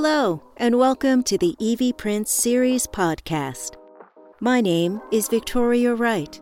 Hello, 0.00 0.40
and 0.58 0.78
welcome 0.78 1.24
to 1.24 1.36
the 1.36 1.56
Evie 1.58 1.92
Prince 1.92 2.30
Series 2.30 2.86
podcast. 2.86 3.74
My 4.38 4.60
name 4.60 5.02
is 5.10 5.26
Victoria 5.26 5.92
Wright, 5.92 6.40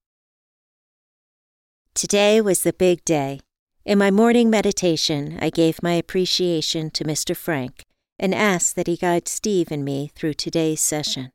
Today 1.96 2.40
was 2.42 2.62
the 2.62 2.74
big 2.74 3.04
day. 3.04 3.40
In 3.86 3.98
my 3.98 4.12
morning 4.12 4.52
meditation, 4.52 5.40
I 5.42 5.50
gave 5.50 5.82
my 5.82 5.94
appreciation 5.94 6.92
to 6.92 7.04
Mr. 7.04 7.36
Frank 7.36 7.86
and 8.20 8.36
asked 8.36 8.76
that 8.76 8.86
he 8.86 8.98
guide 8.98 9.28
Steve 9.28 9.72
and 9.72 9.84
me 9.84 10.12
through 10.14 10.36
today's 10.36 10.80
session. 10.80 11.32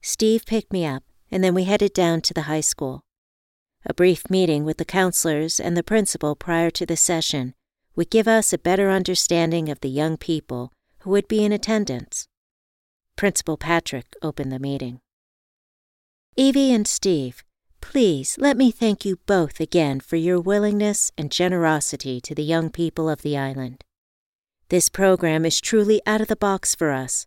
Steve 0.00 0.46
picked 0.46 0.72
me 0.72 0.86
up, 0.86 1.02
and 1.28 1.42
then 1.42 1.52
we 1.52 1.64
headed 1.64 1.92
down 1.92 2.20
to 2.20 2.32
the 2.32 2.42
high 2.42 2.60
school. 2.60 3.02
A 3.84 3.92
brief 3.92 4.30
meeting 4.30 4.64
with 4.64 4.76
the 4.76 4.84
counselors 4.84 5.58
and 5.58 5.76
the 5.76 5.82
principal 5.82 6.36
prior 6.36 6.70
to 6.70 6.86
the 6.86 6.96
session 6.96 7.52
would 7.96 8.10
give 8.10 8.28
us 8.28 8.52
a 8.52 8.58
better 8.58 8.90
understanding 8.90 9.68
of 9.68 9.80
the 9.80 9.90
young 9.90 10.16
people 10.16 10.72
who 11.00 11.10
would 11.10 11.26
be 11.26 11.44
in 11.44 11.50
attendance. 11.50 12.28
Principal 13.18 13.56
Patrick 13.56 14.14
opened 14.22 14.52
the 14.52 14.60
meeting. 14.60 15.00
Evie 16.36 16.72
and 16.72 16.86
Steve, 16.86 17.42
please 17.80 18.36
let 18.38 18.56
me 18.56 18.70
thank 18.70 19.04
you 19.04 19.16
both 19.26 19.58
again 19.58 19.98
for 19.98 20.14
your 20.14 20.38
willingness 20.38 21.10
and 21.18 21.32
generosity 21.32 22.20
to 22.20 22.32
the 22.32 22.44
young 22.44 22.70
people 22.70 23.10
of 23.10 23.22
the 23.22 23.36
island. 23.36 23.82
This 24.68 24.88
program 24.88 25.44
is 25.44 25.60
truly 25.60 26.00
out 26.06 26.20
of 26.20 26.28
the 26.28 26.36
box 26.36 26.76
for 26.76 26.92
us, 26.92 27.26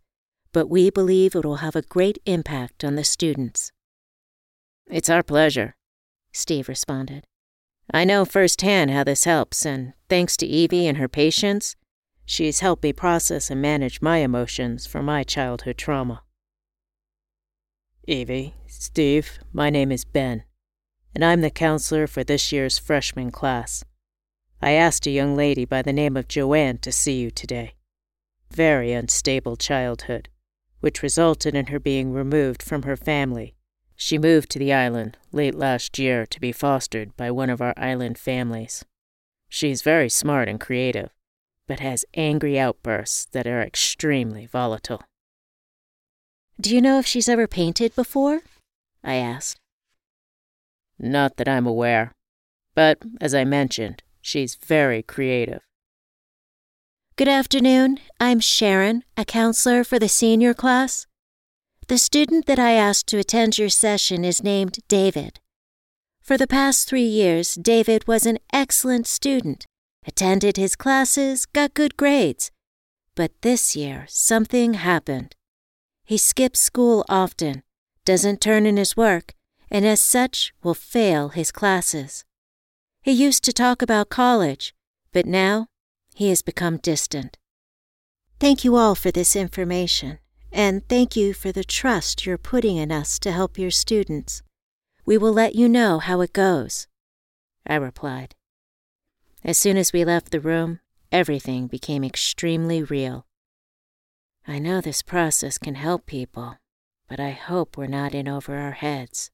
but 0.54 0.70
we 0.70 0.90
believe 0.90 1.36
it 1.36 1.44
will 1.44 1.58
have 1.58 1.76
a 1.76 1.82
great 1.82 2.20
impact 2.26 2.86
on 2.86 2.96
the 2.96 3.04
students. 3.04 3.74
It's 4.90 5.10
our 5.10 5.24
pleasure, 5.24 5.76
Steve 6.32 6.70
responded. 6.70 7.26
I 7.94 8.06
know 8.06 8.24
firsthand 8.24 8.92
how 8.92 9.04
this 9.04 9.26
helps, 9.26 9.66
and 9.66 9.92
thanks 10.08 10.38
to 10.38 10.46
Evie 10.48 10.88
and 10.88 10.98
her 10.98 11.10
patience, 11.10 11.76
she's 12.32 12.62
helped 12.62 12.84
me 12.84 12.94
process 12.94 13.50
and 13.50 13.62
manage 13.62 14.02
my 14.02 14.18
emotions 14.18 14.86
from 14.86 15.06
my 15.06 15.24
childhood 15.24 15.78
trauma. 15.78 16.24
Evie, 18.08 18.56
Steve, 18.68 19.40
my 19.52 19.70
name 19.70 19.92
is 19.92 20.06
Ben, 20.06 20.44
and 21.14 21.26
I'm 21.26 21.42
the 21.42 21.50
counselor 21.50 22.08
for 22.08 22.24
this 22.24 22.52
year's 22.52 22.80
freshman 22.80 23.32
class. 23.32 23.84
I 24.62 24.72
asked 24.72 25.06
a 25.08 25.12
young 25.12 25.36
lady 25.36 25.66
by 25.66 25.82
the 25.82 25.94
name 25.94 26.16
of 26.16 26.28
Joanne 26.28 26.78
to 26.80 26.92
see 26.92 27.20
you 27.20 27.32
today. 27.32 27.74
Very 28.50 28.92
unstable 28.94 29.56
childhood, 29.56 30.30
which 30.80 31.04
resulted 31.04 31.56
in 31.56 31.68
her 31.68 31.80
being 31.80 32.14
removed 32.14 32.64
from 32.64 32.84
her 32.84 32.96
family 32.96 33.56
she 34.02 34.18
moved 34.18 34.50
to 34.50 34.58
the 34.58 34.74
island 34.74 35.16
late 35.32 35.54
last 35.54 36.00
year 36.00 36.26
to 36.26 36.40
be 36.40 36.52
fostered 36.52 37.16
by 37.16 37.30
one 37.30 37.52
of 37.52 37.62
our 37.62 37.76
island 37.78 38.18
families. 38.18 38.84
She's 39.48 39.84
very 39.84 40.10
smart 40.10 40.50
and 40.50 40.60
creative, 40.60 41.12
but 41.72 41.80
has 41.80 42.04
angry 42.16 42.60
outbursts 42.60 43.28
that 43.32 43.48
are 43.48 43.62
extremely 43.62 44.46
volatile. 44.46 45.02
Do 46.60 46.76
you 46.76 46.82
know 46.82 47.00
if 47.00 47.08
she's 47.08 47.30
ever 47.30 47.48
painted 47.48 47.96
before? 47.96 48.42
I 49.06 49.16
asked. 49.16 49.58
Not 51.00 51.38
that 51.38 51.48
I'm 51.48 51.66
aware, 51.66 52.12
but 52.76 52.98
as 53.22 53.34
I 53.34 53.46
mentioned, 53.46 54.04
she's 54.22 54.56
very 54.56 55.02
creative. 55.02 55.62
Good 57.16 57.30
afternoon. 57.30 58.00
I'm 58.20 58.42
Sharon, 58.42 59.06
a 59.16 59.24
counselor 59.24 59.86
for 59.86 59.98
the 59.98 60.10
senior 60.10 60.54
class. 60.54 61.08
The 61.88 61.98
student 61.98 62.48
that 62.48 62.60
I 62.60 62.74
asked 62.74 63.08
to 63.08 63.18
attend 63.18 63.58
your 63.58 63.70
session 63.70 64.26
is 64.26 64.44
named 64.44 64.80
David. 64.90 65.40
For 66.22 66.38
the 66.38 66.48
past 66.48 66.90
three 66.90 67.08
years, 67.08 67.56
David 67.56 68.10
was 68.10 68.26
an 68.26 68.40
excellent 68.52 69.08
student, 69.08 69.66
attended 70.06 70.58
his 70.58 70.76
classes, 70.76 71.46
got 71.46 71.74
good 71.74 71.98
grades. 71.98 72.52
But 73.16 73.32
this 73.42 73.76
year, 73.76 74.06
something 74.08 74.76
happened. 74.76 75.36
He 76.06 76.18
skips 76.18 76.60
school 76.60 77.06
often, 77.08 77.64
doesn't 78.06 78.42
turn 78.42 78.66
in 78.66 78.78
his 78.78 78.98
work, 78.98 79.34
and 79.70 79.86
as 79.86 80.02
such 80.02 80.54
will 80.64 80.74
fail 80.74 81.30
his 81.30 81.52
classes. 81.52 82.26
He 83.02 83.12
used 83.12 83.44
to 83.46 83.54
talk 83.54 83.82
about 83.82 84.10
college, 84.10 84.74
but 85.12 85.26
now 85.26 85.68
he 86.16 86.30
has 86.30 86.42
become 86.42 86.78
distant. 86.78 87.38
Thank 88.40 88.64
you 88.64 88.76
all 88.76 88.96
for 88.96 89.12
this 89.12 89.36
information 89.36 90.20
and 90.52 90.88
thank 90.88 91.16
you 91.16 91.34
for 91.34 91.52
the 91.52 91.64
trust 91.64 92.26
you're 92.26 92.38
putting 92.38 92.78
in 92.78 92.92
us 92.92 93.18
to 93.20 93.32
help 93.32 93.58
your 93.58 93.72
students. 93.72 94.44
We 95.06 95.18
will 95.18 95.34
let 95.34 95.56
you 95.56 95.70
know 95.70 96.00
how 96.00 96.22
it 96.22 96.34
goes. 96.34 96.88
I 97.66 97.76
replied. 97.76 98.36
As 99.44 99.58
soon 99.58 99.76
as 99.78 99.92
we 99.92 100.06
left 100.06 100.32
the 100.32 100.40
room, 100.40 100.80
everything 101.12 101.68
became 101.68 102.04
extremely 102.04 102.84
real. 102.84 103.26
I 104.48 104.60
know 104.60 104.82
this 104.82 105.02
process 105.02 105.58
can 105.58 105.76
help 105.76 106.06
people, 106.06 106.58
but 107.10 107.20
I 107.20 107.32
hope 107.32 107.76
we're 107.76 107.88
not 107.88 108.14
in 108.14 108.28
over 108.28 108.58
our 108.58 108.72
heads. 108.72 109.32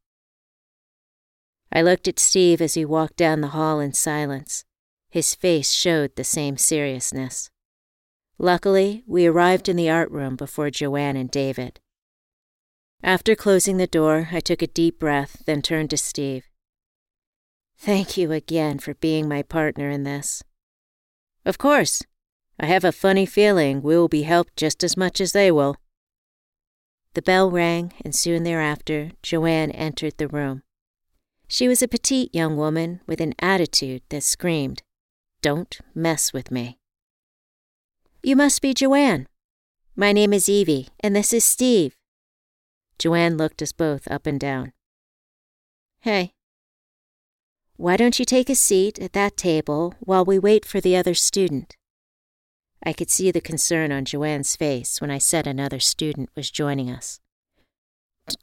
I 1.72 1.81
looked 1.81 2.07
at 2.07 2.19
Steve 2.19 2.62
as 2.62 2.75
he 2.75 2.85
walked 2.85 3.18
down 3.18 3.41
the 3.41 3.50
hall 3.50 3.79
in 3.81 3.94
silence. 3.94 4.63
His 5.09 5.35
face 5.35 5.73
showed 5.73 6.16
the 6.16 6.24
same 6.24 6.57
seriousness. 6.57 7.50
Luckily, 8.38 9.03
we 9.07 9.25
arrived 9.25 9.68
in 9.68 9.75
the 9.75 9.89
art 9.89 10.09
room 10.12 10.35
before 10.35 10.69
Joanne 10.69 11.18
and 11.18 11.29
David. 11.29 11.79
After 13.03 13.35
closing 13.35 13.78
the 13.78 13.88
door, 13.88 14.29
I 14.31 14.39
took 14.39 14.62
a 14.62 14.68
deep 14.68 15.00
breath, 15.00 15.44
then 15.45 15.62
turned 15.62 15.89
to 15.89 15.98
Steve. 15.98 16.46
Thank 17.77 18.18
you 18.18 18.31
again 18.31 18.79
for 18.79 18.95
being 18.95 19.27
my 19.27 19.44
partner 19.44 19.89
in 19.89 20.03
this. 20.03 20.44
Of 21.45 21.57
course. 21.57 22.03
I 22.59 22.65
have 22.65 22.83
a 22.83 22.91
funny 22.91 23.25
feeling 23.25 23.81
we 23.81 23.95
will 23.95 24.07
be 24.07 24.24
helped 24.24 24.56
just 24.56 24.83
as 24.83 24.97
much 24.97 25.21
as 25.21 25.31
they 25.31 25.51
will. 25.51 25.77
The 27.13 27.21
bell 27.21 27.51
rang, 27.51 27.94
and 28.03 28.15
soon 28.15 28.44
thereafter, 28.44 29.12
Joanne 29.21 29.71
entered 29.71 30.18
the 30.18 30.27
room. 30.27 30.63
She 31.47 31.68
was 31.68 31.81
a 31.81 31.88
petite 31.88 32.33
young 32.33 32.57
woman 32.57 33.00
with 33.07 33.21
an 33.21 33.33
attitude 33.39 34.01
that 34.09 34.23
screamed, 34.23 34.81
Don't 35.41 35.80
mess 35.95 36.33
with 36.33 36.51
me. 36.51 36.80
You 38.21 38.35
must 38.35 38.62
be 38.62 38.73
Joanne. 38.73 39.27
My 39.95 40.12
name 40.12 40.33
is 40.33 40.50
Evie, 40.50 40.89
and 41.00 41.15
this 41.15 41.31
is 41.31 41.45
Steve. 41.45 41.95
Joanne 43.00 43.38
looked 43.38 43.62
us 43.62 43.71
both 43.71 44.07
up 44.12 44.25
and 44.25 44.39
down. 44.39 44.73
Hey. 46.01 46.33
Why 47.77 47.95
don't 47.95 48.18
you 48.18 48.25
take 48.25 48.50
a 48.50 48.56
seat 48.56 48.97
at 48.97 49.13
that 49.13 49.38
table 49.38 49.94
while 50.00 50.25
we 50.25 50.39
wait 50.39 50.65
for 50.65 50.81
the 50.81 50.95
other 50.95 51.13
student? 51.13 51.77
I 52.83 52.91
could 52.91 53.12
see 53.12 53.29
the 53.29 53.39
concern 53.39 53.91
on 53.91 54.03
Joanne's 54.03 54.56
face 54.56 55.00
when 55.00 55.12
I 55.12 55.19
said 55.19 55.45
another 55.45 55.79
student 55.79 56.31
was 56.35 56.50
joining 56.50 56.89
us. 56.89 57.19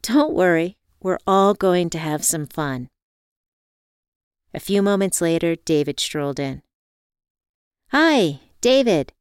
Don't 0.02 0.34
worry, 0.34 0.78
we're 1.02 1.18
all 1.26 1.52
going 1.52 1.90
to 1.90 1.98
have 1.98 2.24
some 2.24 2.46
fun. 2.46 2.90
A 4.54 4.60
few 4.60 4.82
moments 4.82 5.20
later, 5.20 5.56
David 5.56 5.98
strolled 5.98 6.38
in. 6.38 6.62
Hi, 7.88 8.38
David. 8.60 9.12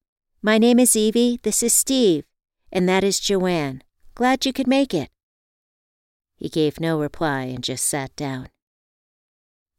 My 0.44 0.59
name 0.59 0.77
is 0.77 0.95
Evie, 0.95 1.39
this 1.42 1.63
is 1.63 1.74
Steve, 1.74 2.25
and 2.71 2.88
that 2.88 3.04
is 3.04 3.19
Joanne. 3.19 3.81
Glad 4.13 4.45
you 4.45 4.54
could 4.54 4.68
make 4.68 4.94
it. 4.94 5.09
He 6.36 6.50
gave 6.50 6.80
no 6.80 7.00
reply 7.00 7.45
and 7.45 7.63
just 7.63 7.86
sat 7.86 8.16
down. 8.16 8.50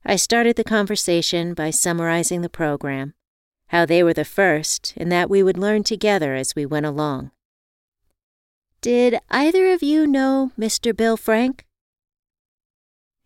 I 0.06 0.16
started 0.16 0.56
the 0.56 0.64
conversation 0.64 1.54
by 1.54 1.70
summarizing 1.70 2.42
the 2.42 2.50
program, 2.50 3.14
how 3.68 3.86
they 3.86 4.02
were 4.02 4.12
the 4.12 4.24
first, 4.24 4.92
and 4.96 5.10
that 5.10 5.30
we 5.30 5.42
would 5.42 5.56
learn 5.56 5.82
together 5.82 6.34
as 6.34 6.54
we 6.54 6.66
went 6.66 6.84
along. 6.84 7.30
Did 8.82 9.18
either 9.30 9.72
of 9.72 9.82
you 9.82 10.06
know 10.06 10.52
Mr. 10.58 10.94
Bill 10.94 11.16
Frank? 11.16 11.64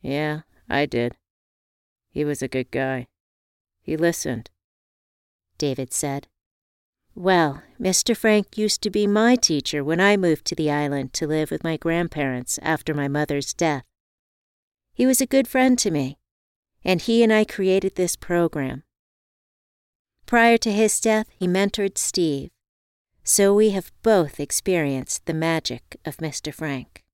Yeah, 0.00 0.42
I 0.68 0.86
did. 0.86 1.16
He 2.10 2.24
was 2.24 2.42
a 2.42 2.48
good 2.48 2.70
guy. 2.70 3.08
He 3.82 3.96
listened. 3.96 4.50
David 5.58 5.92
said. 5.92 6.28
Well, 7.16 7.64
Mr. 7.80 8.16
Frank 8.16 8.56
used 8.56 8.82
to 8.82 8.90
be 8.90 9.08
my 9.08 9.34
teacher 9.34 9.82
when 9.82 10.00
I 10.00 10.16
moved 10.16 10.44
to 10.46 10.54
the 10.54 10.70
island 10.70 11.12
to 11.14 11.26
live 11.26 11.50
with 11.50 11.64
my 11.64 11.76
grandparents 11.76 12.60
after 12.62 12.94
my 12.94 13.08
mother's 13.08 13.52
death. 13.52 13.82
He 14.94 15.06
was 15.06 15.20
a 15.20 15.26
good 15.26 15.48
friend 15.48 15.76
to 15.80 15.90
me, 15.90 16.18
and 16.84 17.02
he 17.02 17.22
and 17.22 17.32
I 17.32 17.44
created 17.44 17.94
this 17.94 18.16
program. 18.16 18.82
Prior 20.26 20.58
to 20.58 20.72
his 20.72 21.00
death, 21.00 21.26
he 21.38 21.46
mentored 21.46 21.96
Steve, 21.98 22.50
so 23.24 23.54
we 23.54 23.70
have 23.70 23.92
both 24.02 24.40
experienced 24.40 25.26
the 25.26 25.34
magic 25.34 25.96
of 26.04 26.18
Mr. 26.18 26.52
Frank. 26.52 27.04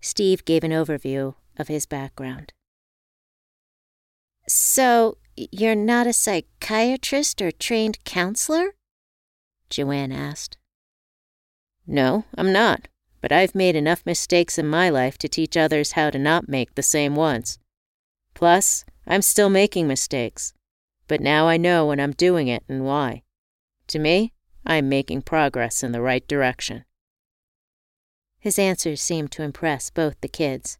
Steve 0.00 0.44
gave 0.44 0.64
an 0.64 0.70
overview 0.70 1.34
of 1.58 1.68
his 1.68 1.86
background. 1.86 2.52
So, 4.46 5.16
you're 5.36 5.74
not 5.74 6.06
a 6.06 6.12
psychiatrist 6.12 7.40
or 7.40 7.50
trained 7.50 8.04
counselor? 8.04 8.74
Joanne 9.70 10.12
asked. 10.12 10.58
No, 11.86 12.24
I'm 12.36 12.52
not, 12.52 12.88
but 13.20 13.32
I've 13.32 13.54
made 13.54 13.76
enough 13.76 14.04
mistakes 14.06 14.58
in 14.58 14.66
my 14.66 14.90
life 14.90 15.18
to 15.18 15.28
teach 15.28 15.56
others 15.56 15.92
how 15.92 16.10
to 16.10 16.18
not 16.18 16.48
make 16.48 16.74
the 16.74 16.82
same 16.82 17.14
ones. 17.14 17.58
Plus, 18.34 18.84
I'm 19.06 19.22
still 19.22 19.48
making 19.48 19.86
mistakes, 19.86 20.52
but 21.08 21.20
now 21.20 21.46
I 21.46 21.56
know 21.56 21.86
when 21.86 22.00
I'm 22.00 22.12
doing 22.12 22.48
it 22.48 22.64
and 22.68 22.84
why. 22.84 23.22
To 23.88 23.98
me, 23.98 24.32
I'm 24.66 24.88
making 24.88 25.22
progress 25.22 25.82
in 25.82 25.92
the 25.92 26.00
right 26.00 26.26
direction. 26.26 26.84
His 28.38 28.58
answers 28.58 29.00
seemed 29.00 29.30
to 29.32 29.42
impress 29.42 29.90
both 29.90 30.20
the 30.20 30.28
kids. 30.28 30.78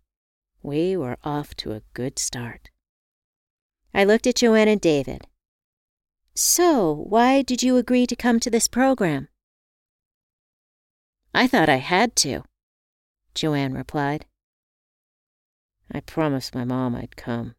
We 0.63 0.97
were 0.97 1.19
off 1.25 1.55
to 1.57 1.73
a 1.73 1.83
good 1.93 2.19
start. 2.19 2.71
I 3.95 4.05
looked 4.05 4.27
at 4.27 4.37
Joanne 4.37 4.69
and 4.69 4.81
David. 4.81 5.27
So, 6.35 6.93
why 6.93 7.43
did 7.43 7.63
you 7.63 7.77
agree 7.77 8.07
to 8.07 8.17
come 8.17 8.41
to 8.41 8.51
this 8.51 8.67
program? 8.67 9.29
I 11.33 11.47
thought 11.47 11.69
I 11.69 11.77
had 11.77 12.17
to, 12.17 12.43
Joanne 13.35 13.75
replied. 13.75 14.27
I 15.93 16.01
promised 16.01 16.55
my 16.55 16.65
mom 16.65 16.95
I'd 16.95 17.17
come, 17.17 17.55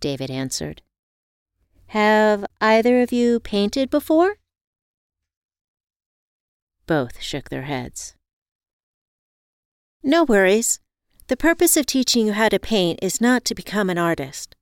David 0.00 0.30
answered. 0.30 0.82
Have 1.88 2.44
either 2.60 3.02
of 3.02 3.12
you 3.12 3.40
painted 3.40 3.90
before? 3.90 4.36
Both 6.86 7.20
shook 7.20 7.50
their 7.50 7.62
heads. 7.62 8.14
No 10.02 10.24
worries. 10.24 10.80
The 11.28 11.36
purpose 11.36 11.76
of 11.76 11.86
teaching 11.86 12.26
you 12.26 12.32
how 12.32 12.48
to 12.48 12.58
paint 12.58 12.98
is 13.02 13.20
not 13.20 13.44
to 13.44 13.54
become 13.54 13.88
an 13.88 13.98
artist. 13.98 14.56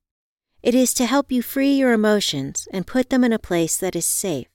It 0.61 0.75
is 0.75 0.93
to 0.93 1.05
help 1.05 1.31
you 1.31 1.41
free 1.41 1.73
your 1.73 1.91
emotions 1.91 2.67
and 2.71 2.85
put 2.85 3.09
them 3.09 3.23
in 3.23 3.33
a 3.33 3.39
place 3.39 3.75
that 3.77 3.95
is 3.95 4.05
safe. 4.05 4.47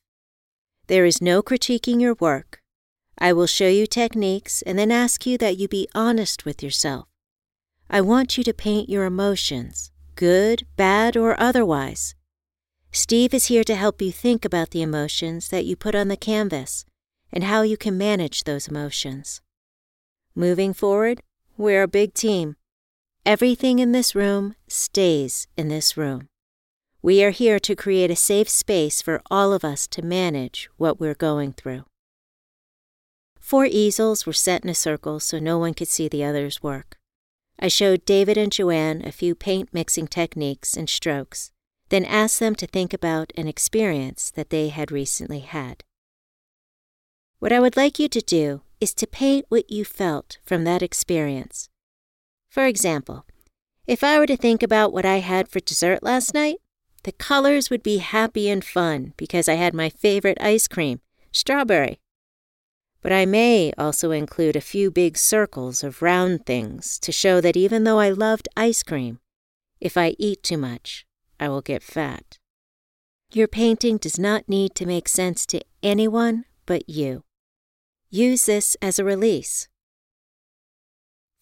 There 0.86 1.04
is 1.04 1.20
no 1.20 1.42
critiquing 1.42 2.00
your 2.00 2.14
work. 2.14 2.62
I 3.18 3.32
will 3.32 3.48
show 3.48 3.68
you 3.68 3.86
techniques 3.86 4.62
and 4.62 4.78
then 4.78 4.92
ask 4.92 5.26
you 5.26 5.36
that 5.38 5.56
you 5.56 5.66
be 5.66 5.88
honest 5.94 6.44
with 6.44 6.62
yourself. 6.62 7.08
I 7.88 8.00
want 8.00 8.36
you 8.36 8.42
to 8.44 8.52
paint 8.52 8.88
your 8.88 9.04
emotions, 9.04 9.92
good, 10.16 10.66
bad, 10.76 11.16
or 11.16 11.38
otherwise. 11.40 12.14
Steve 12.90 13.32
is 13.32 13.46
here 13.46 13.62
to 13.64 13.76
help 13.76 14.02
you 14.02 14.10
think 14.10 14.44
about 14.44 14.70
the 14.70 14.82
emotions 14.82 15.48
that 15.50 15.64
you 15.64 15.76
put 15.76 15.94
on 15.94 16.08
the 16.08 16.16
canvas 16.16 16.84
and 17.32 17.44
how 17.44 17.62
you 17.62 17.76
can 17.76 17.96
manage 17.96 18.44
those 18.44 18.66
emotions. 18.66 19.40
Moving 20.34 20.72
forward, 20.72 21.22
we're 21.56 21.82
a 21.82 21.88
big 21.88 22.12
team. 22.12 22.56
Everything 23.24 23.78
in 23.78 23.92
this 23.92 24.14
room 24.14 24.56
stays 24.66 25.46
in 25.56 25.68
this 25.68 25.96
room. 25.96 26.28
We 27.02 27.22
are 27.22 27.30
here 27.30 27.60
to 27.60 27.76
create 27.76 28.10
a 28.10 28.16
safe 28.16 28.48
space 28.48 29.00
for 29.00 29.22
all 29.30 29.52
of 29.52 29.64
us 29.64 29.86
to 29.88 30.02
manage 30.02 30.68
what 30.76 30.98
we're 30.98 31.14
going 31.14 31.52
through. 31.52 31.84
Four 33.38 33.66
easels 33.66 34.26
were 34.26 34.32
set 34.32 34.64
in 34.64 34.70
a 34.70 34.74
circle 34.74 35.20
so 35.20 35.38
no 35.38 35.56
one 35.56 35.72
could 35.72 35.88
see 35.88 36.08
the 36.08 36.24
other's 36.24 36.64
work. 36.64 36.95
I 37.58 37.68
showed 37.68 38.04
David 38.04 38.36
and 38.36 38.52
Joanne 38.52 39.02
a 39.04 39.12
few 39.12 39.34
paint 39.34 39.70
mixing 39.72 40.06
techniques 40.06 40.76
and 40.76 40.88
strokes, 40.88 41.52
then 41.88 42.04
asked 42.04 42.40
them 42.40 42.54
to 42.56 42.66
think 42.66 42.92
about 42.92 43.32
an 43.36 43.48
experience 43.48 44.30
that 44.32 44.50
they 44.50 44.68
had 44.68 44.92
recently 44.92 45.40
had. 45.40 45.84
What 47.38 47.52
I 47.52 47.60
would 47.60 47.76
like 47.76 47.98
you 47.98 48.08
to 48.08 48.20
do 48.20 48.62
is 48.80 48.94
to 48.94 49.06
paint 49.06 49.46
what 49.48 49.70
you 49.70 49.84
felt 49.84 50.38
from 50.44 50.64
that 50.64 50.82
experience 50.82 51.68
for 52.56 52.64
example, 52.64 53.26
if 53.86 54.02
I 54.02 54.18
were 54.18 54.26
to 54.26 54.34
think 54.34 54.62
about 54.62 54.90
what 54.90 55.04
I 55.04 55.18
had 55.18 55.46
for 55.46 55.60
dessert 55.60 56.02
last 56.02 56.32
night, 56.32 56.56
the 57.02 57.12
colors 57.12 57.68
would 57.68 57.82
be 57.82 57.98
happy 57.98 58.48
and 58.48 58.64
fun 58.64 59.12
because 59.18 59.46
I 59.46 59.56
had 59.56 59.74
my 59.74 59.90
favorite 59.90 60.38
ice 60.40 60.66
cream, 60.66 61.02
strawberry. 61.32 62.00
But 63.06 63.12
I 63.12 63.24
may 63.24 63.72
also 63.78 64.10
include 64.10 64.56
a 64.56 64.60
few 64.60 64.90
big 64.90 65.16
circles 65.16 65.84
of 65.84 66.02
round 66.02 66.44
things 66.44 66.98
to 66.98 67.12
show 67.12 67.40
that 67.40 67.56
even 67.56 67.84
though 67.84 68.00
I 68.00 68.10
loved 68.10 68.48
ice 68.56 68.82
cream, 68.82 69.20
if 69.80 69.96
I 69.96 70.16
eat 70.18 70.42
too 70.42 70.56
much, 70.56 71.06
I 71.38 71.48
will 71.48 71.60
get 71.60 71.84
fat. 71.84 72.40
Your 73.30 73.46
painting 73.46 73.98
does 73.98 74.18
not 74.18 74.48
need 74.48 74.74
to 74.74 74.86
make 74.86 75.06
sense 75.06 75.46
to 75.46 75.60
anyone 75.84 76.46
but 76.66 76.88
you. 76.88 77.22
Use 78.10 78.46
this 78.46 78.76
as 78.82 78.98
a 78.98 79.04
release. 79.04 79.68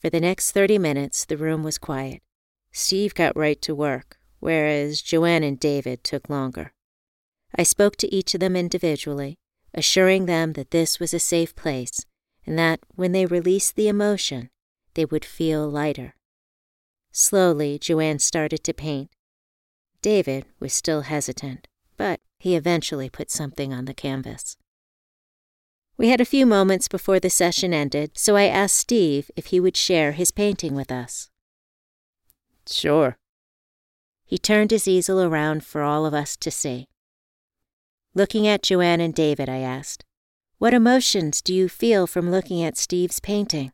For 0.03 0.11
the 0.11 0.21
next 0.21 0.53
30 0.53 0.77
minutes, 0.77 1.25
the 1.25 1.39
room 1.39 1.63
was 1.63 1.79
quiet. 1.79 2.21
Steve 2.73 3.15
got 3.15 3.39
right 3.39 3.63
to 3.63 3.75
work, 3.75 4.19
whereas 4.39 5.01
Joanne 5.01 5.43
and 5.43 5.59
David 5.59 6.05
took 6.05 6.29
longer. 6.29 6.75
I 7.56 7.63
spoke 7.63 7.97
to 7.97 8.15
each 8.15 8.35
of 8.35 8.41
them 8.41 8.55
individually, 8.55 9.39
assuring 9.75 10.27
them 10.27 10.55
that 10.55 10.71
this 10.71 10.99
was 10.99 11.13
a 11.13 11.19
safe 11.19 11.55
place 11.55 12.07
and 12.47 12.59
that 12.59 12.81
when 12.95 13.13
they 13.13 13.27
released 13.27 13.77
the 13.77 13.89
emotion, 13.89 14.51
they 14.95 15.05
would 15.05 15.25
feel 15.25 15.69
lighter. 15.69 16.15
Slowly, 17.13 17.79
Joanne 17.79 18.19
started 18.19 18.65
to 18.65 18.73
paint. 18.73 19.11
David 20.03 20.47
was 20.61 20.73
still 20.73 21.03
hesitant, 21.03 21.69
but 21.97 22.21
he 22.39 22.57
eventually 22.57 23.09
put 23.09 23.31
something 23.31 23.73
on 23.73 23.87
the 23.87 23.95
canvas. 23.95 24.57
We 25.97 26.09
had 26.09 26.21
a 26.21 26.27
few 26.27 26.45
moments 26.45 26.89
before 26.89 27.21
the 27.21 27.31
session 27.31 27.73
ended, 27.73 28.13
so 28.15 28.37
I 28.37 28.45
asked 28.45 28.77
Steve 28.77 29.31
if 29.37 29.47
he 29.47 29.61
would 29.61 29.77
share 29.77 30.13
his 30.13 30.31
painting 30.31 30.75
with 30.75 30.91
us. 30.91 31.31
Sure. 32.67 33.17
He 34.25 34.37
turned 34.37 34.73
his 34.73 34.89
easel 34.89 35.23
around 35.23 35.65
for 35.65 35.83
all 35.83 36.05
of 36.05 36.15
us 36.15 36.37
to 36.39 36.51
see. 36.51 36.89
Looking 38.15 38.47
at 38.47 38.63
Joanne 38.63 39.01
and 39.01 39.13
David, 39.13 39.49
I 39.49 39.59
asked, 39.59 40.05
What 40.59 40.73
emotions 40.73 41.43
do 41.43 41.53
you 41.53 41.69
feel 41.69 42.06
from 42.06 42.31
looking 42.31 42.63
at 42.63 42.77
Steve's 42.77 43.19
painting? 43.19 43.73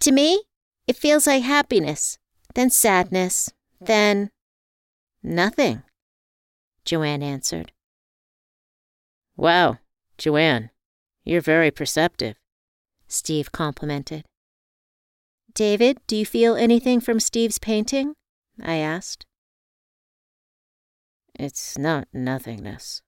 To 0.00 0.10
me, 0.10 0.42
it 0.86 0.96
feels 0.96 1.26
like 1.26 1.44
happiness, 1.44 2.18
then 2.54 2.70
sadness, 2.70 3.52
then 3.80 4.30
nothing, 5.22 5.84
Joanne 6.84 7.22
answered. 7.22 7.72
Wow, 9.36 9.78
Joanne, 10.18 10.70
you're 11.24 11.40
very 11.40 11.70
perceptive, 11.70 12.36
Steve 13.06 13.52
complimented. 13.52 14.24
David, 15.54 15.98
do 16.06 16.16
you 16.16 16.26
feel 16.26 16.56
anything 16.56 17.00
from 17.00 17.20
Steve's 17.20 17.58
painting? 17.58 18.14
I 18.62 18.76
asked. 18.76 19.24
It's 21.38 21.76
not 21.78 22.08
nothingness. 22.12 23.02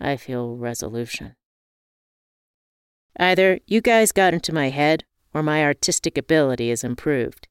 I 0.00 0.16
feel 0.16 0.56
resolution. 0.56 1.36
Either 3.18 3.58
you 3.66 3.80
guys 3.80 4.12
got 4.12 4.34
into 4.34 4.52
my 4.52 4.70
head 4.70 5.04
or 5.34 5.42
my 5.42 5.62
artistic 5.64 6.16
ability 6.16 6.70
is 6.70 6.84
improved, 6.84 7.48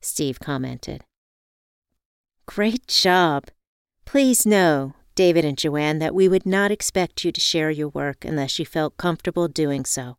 Steve 0.00 0.40
commented. 0.40 1.04
Great 2.46 2.86
job. 2.86 3.46
Please 4.04 4.44
know 4.44 4.94
David 5.20 5.44
and 5.44 5.58
Joanne, 5.58 5.98
that 5.98 6.14
we 6.14 6.28
would 6.28 6.46
not 6.46 6.70
expect 6.70 7.26
you 7.26 7.32
to 7.32 7.40
share 7.42 7.70
your 7.70 7.90
work 7.90 8.24
unless 8.24 8.58
you 8.58 8.64
felt 8.64 8.96
comfortable 8.96 9.48
doing 9.48 9.84
so. 9.84 10.16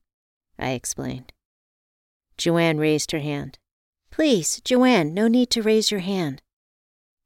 I 0.60 0.72
explained. 0.72 1.34
Joanne 2.38 2.78
raised 2.78 3.12
her 3.12 3.20
hand. 3.20 3.58
Please, 4.12 4.62
Joanne, 4.64 5.12
no 5.12 5.28
need 5.28 5.50
to 5.50 5.64
raise 5.64 5.90
your 5.90 6.02
hand. 6.02 6.44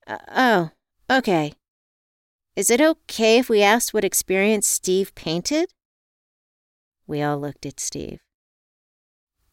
Uh, 0.07 0.19
oh, 0.33 0.69
okay. 1.17 1.51
Is 2.55 2.71
it 2.71 2.79
okay 2.79 3.37
if 3.37 3.49
we 3.49 3.61
asked 3.61 3.93
what 3.93 4.05
experience 4.05 4.65
Steve 4.65 5.13
painted? 5.13 5.73
We 7.05 7.21
all 7.21 7.37
looked 7.37 7.65
at 7.65 7.81
Steve. 7.81 8.21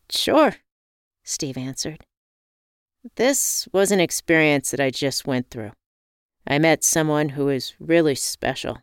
Sure, 0.09 0.54
Steve 1.25 1.59
answered. 1.59 2.06
This 3.16 3.66
was 3.73 3.90
an 3.90 3.99
experience 3.99 4.71
that 4.71 4.78
I 4.78 4.90
just 4.90 5.26
went 5.26 5.50
through. 5.50 5.73
I 6.47 6.61
met 6.61 6.85
someone 6.85 7.30
who 7.30 7.47
was 7.47 7.75
really 7.80 8.14
special. 8.14 8.78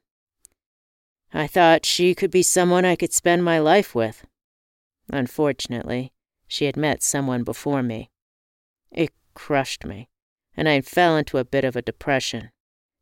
I 1.33 1.47
thought 1.47 1.85
she 1.85 2.13
could 2.13 2.31
be 2.31 2.43
someone 2.43 2.83
I 2.83 2.97
could 2.97 3.13
spend 3.13 3.45
my 3.45 3.59
life 3.59 3.95
with. 3.95 4.25
Unfortunately, 5.09 6.11
she 6.45 6.65
had 6.65 6.75
met 6.75 7.03
someone 7.03 7.43
before 7.43 7.83
me. 7.83 8.09
It 8.91 9.11
crushed 9.33 9.85
me, 9.85 10.09
and 10.57 10.67
I 10.67 10.81
fell 10.81 11.15
into 11.15 11.37
a 11.37 11.45
bit 11.45 11.63
of 11.63 11.77
a 11.77 11.81
depression 11.81 12.51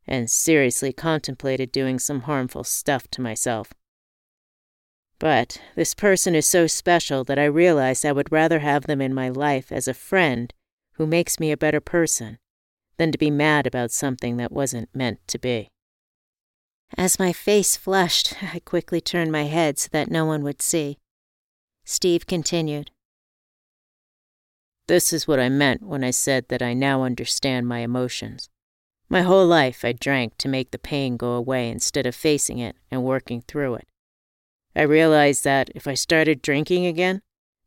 and 0.08 0.30
seriously 0.30 0.92
contemplated 0.92 1.70
doing 1.70 1.98
some 1.98 2.22
harmful 2.22 2.64
stuff 2.64 3.06
to 3.08 3.20
myself. 3.20 3.72
But 5.18 5.60
this 5.76 5.94
person 5.94 6.34
is 6.34 6.46
so 6.46 6.66
special 6.66 7.24
that 7.24 7.38
I 7.38 7.44
realized 7.44 8.06
I 8.06 8.12
would 8.12 8.32
rather 8.32 8.60
have 8.60 8.86
them 8.86 9.00
in 9.00 9.12
my 9.12 9.28
life 9.28 9.70
as 9.70 9.86
a 9.86 9.94
friend 9.94 10.54
who 10.94 11.06
makes 11.06 11.38
me 11.38 11.52
a 11.52 11.56
better 11.56 11.80
person 11.80 12.38
than 12.96 13.12
to 13.12 13.18
be 13.18 13.30
mad 13.30 13.66
about 13.66 13.90
something 13.90 14.36
that 14.38 14.52
wasn't 14.52 14.88
meant 14.94 15.18
to 15.28 15.38
be. 15.38 15.68
As 16.96 17.18
my 17.18 17.32
face 17.32 17.76
flushed, 17.76 18.34
I 18.54 18.60
quickly 18.60 19.00
turned 19.00 19.30
my 19.30 19.44
head 19.44 19.78
so 19.78 19.88
that 19.92 20.10
no 20.10 20.24
one 20.24 20.42
would 20.42 20.62
see. 20.62 20.98
Steve 21.84 22.26
continued. 22.26 22.90
This 24.86 25.12
is 25.12 25.28
what 25.28 25.38
I 25.38 25.48
meant 25.48 25.82
when 25.82 26.02
I 26.02 26.10
said 26.10 26.48
that 26.48 26.62
I 26.62 26.72
now 26.72 27.02
understand 27.02 27.68
my 27.68 27.80
emotions. 27.80 28.48
My 29.10 29.22
whole 29.22 29.46
life 29.46 29.84
I 29.84 29.92
drank 29.92 30.36
to 30.38 30.48
make 30.48 30.70
the 30.70 30.78
pain 30.78 31.16
go 31.16 31.32
away 31.32 31.70
instead 31.70 32.06
of 32.06 32.14
facing 32.14 32.58
it 32.58 32.76
and 32.90 33.02
working 33.02 33.40
through 33.40 33.76
it. 33.76 33.88
I 34.76 34.82
realized 34.82 35.44
that 35.44 35.70
if 35.74 35.86
I 35.86 35.94
started 35.94 36.42
drinking 36.42 36.84
again, 36.84 37.22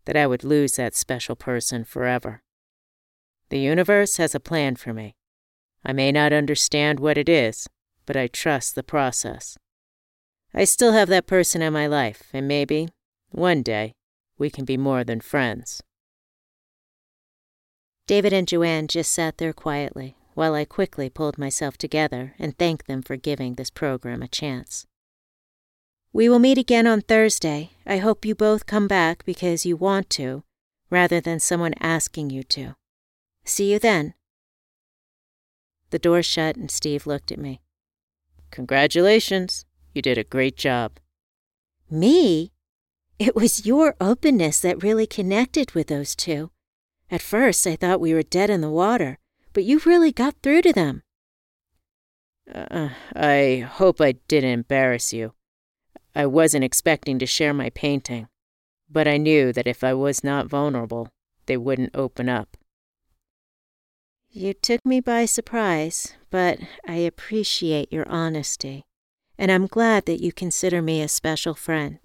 that 0.05 0.15
I 0.15 0.27
would 0.27 0.43
lose 0.43 0.75
that 0.75 0.95
special 0.95 1.35
person 1.35 1.83
forever. 1.83 2.43
The 3.49 3.59
universe 3.59 4.17
has 4.17 4.35
a 4.35 4.39
plan 4.39 4.75
for 4.75 4.93
me. 4.93 5.15
I 5.83 5.93
may 5.93 6.11
not 6.11 6.31
understand 6.31 6.99
what 6.99 7.17
it 7.17 7.27
is, 7.27 7.67
but 8.05 8.15
I 8.15 8.27
trust 8.27 8.75
the 8.75 8.83
process. 8.83 9.57
I 10.53 10.63
still 10.63 10.93
have 10.93 11.09
that 11.09 11.27
person 11.27 11.61
in 11.61 11.73
my 11.73 11.87
life, 11.87 12.29
and 12.33 12.47
maybe, 12.47 12.89
one 13.29 13.63
day, 13.63 13.93
we 14.37 14.49
can 14.49 14.65
be 14.65 14.77
more 14.77 15.03
than 15.03 15.21
friends. 15.21 15.81
David 18.05 18.31
and 18.31 18.47
Joanne 18.47 18.87
just 18.87 19.11
sat 19.11 19.37
there 19.37 19.53
quietly 19.53 20.15
while 20.33 20.53
I 20.53 20.65
quickly 20.65 21.09
pulled 21.09 21.37
myself 21.37 21.77
together 21.77 22.33
and 22.39 22.57
thanked 22.57 22.87
them 22.87 23.01
for 23.01 23.15
giving 23.15 23.55
this 23.55 23.69
program 23.69 24.21
a 24.21 24.27
chance. 24.27 24.85
We 26.13 26.27
will 26.27 26.39
meet 26.39 26.57
again 26.57 26.87
on 26.87 27.01
Thursday. 27.01 27.71
I 27.85 27.97
hope 27.97 28.25
you 28.25 28.35
both 28.35 28.65
come 28.65 28.87
back 28.87 29.23
because 29.25 29.65
you 29.65 29.77
want 29.77 30.09
to, 30.11 30.43
rather 30.89 31.21
than 31.21 31.39
someone 31.39 31.73
asking 31.79 32.29
you 32.29 32.43
to. 32.43 32.75
See 33.45 33.71
you 33.71 33.79
then. 33.79 34.13
The 35.89 35.99
door 35.99 36.21
shut 36.21 36.55
and 36.55 36.69
Steve 36.69 37.07
looked 37.07 37.31
at 37.31 37.39
me. 37.39 37.61
Congratulations. 38.51 39.65
You 39.93 40.01
did 40.01 40.17
a 40.17 40.23
great 40.23 40.57
job. 40.57 40.99
Me? 41.89 42.51
It 43.19 43.35
was 43.35 43.65
your 43.65 43.95
openness 44.01 44.59
that 44.61 44.83
really 44.83 45.07
connected 45.07 45.71
with 45.71 45.87
those 45.87 46.15
two. 46.15 46.51
At 47.09 47.21
first, 47.21 47.67
I 47.67 47.75
thought 47.75 48.01
we 48.01 48.13
were 48.13 48.23
dead 48.23 48.49
in 48.49 48.61
the 48.61 48.69
water, 48.69 49.19
but 49.53 49.63
you 49.63 49.81
really 49.85 50.11
got 50.11 50.35
through 50.41 50.61
to 50.63 50.73
them. 50.73 51.03
Uh, 52.53 52.89
I 53.15 53.65
hope 53.67 54.01
I 54.01 54.13
didn't 54.27 54.51
embarrass 54.51 55.13
you. 55.13 55.33
I 56.15 56.25
wasn't 56.25 56.63
expecting 56.63 57.19
to 57.19 57.25
share 57.25 57.53
my 57.53 57.69
painting, 57.69 58.27
but 58.89 59.07
I 59.07 59.17
knew 59.17 59.53
that 59.53 59.67
if 59.67 59.83
I 59.83 59.93
was 59.93 60.23
not 60.23 60.47
vulnerable, 60.47 61.09
they 61.45 61.57
wouldn't 61.57 61.95
open 61.95 62.27
up. 62.27 62.57
You 64.29 64.53
took 64.53 64.85
me 64.85 65.01
by 65.01 65.25
surprise, 65.25 66.13
but 66.29 66.59
I 66.87 66.95
appreciate 66.95 67.91
your 67.91 68.07
honesty, 68.07 68.85
and 69.37 69.51
I'm 69.51 69.67
glad 69.67 70.05
that 70.05 70.21
you 70.21 70.31
consider 70.31 70.81
me 70.81 71.01
a 71.01 71.07
special 71.07 71.53
friend. 71.53 71.99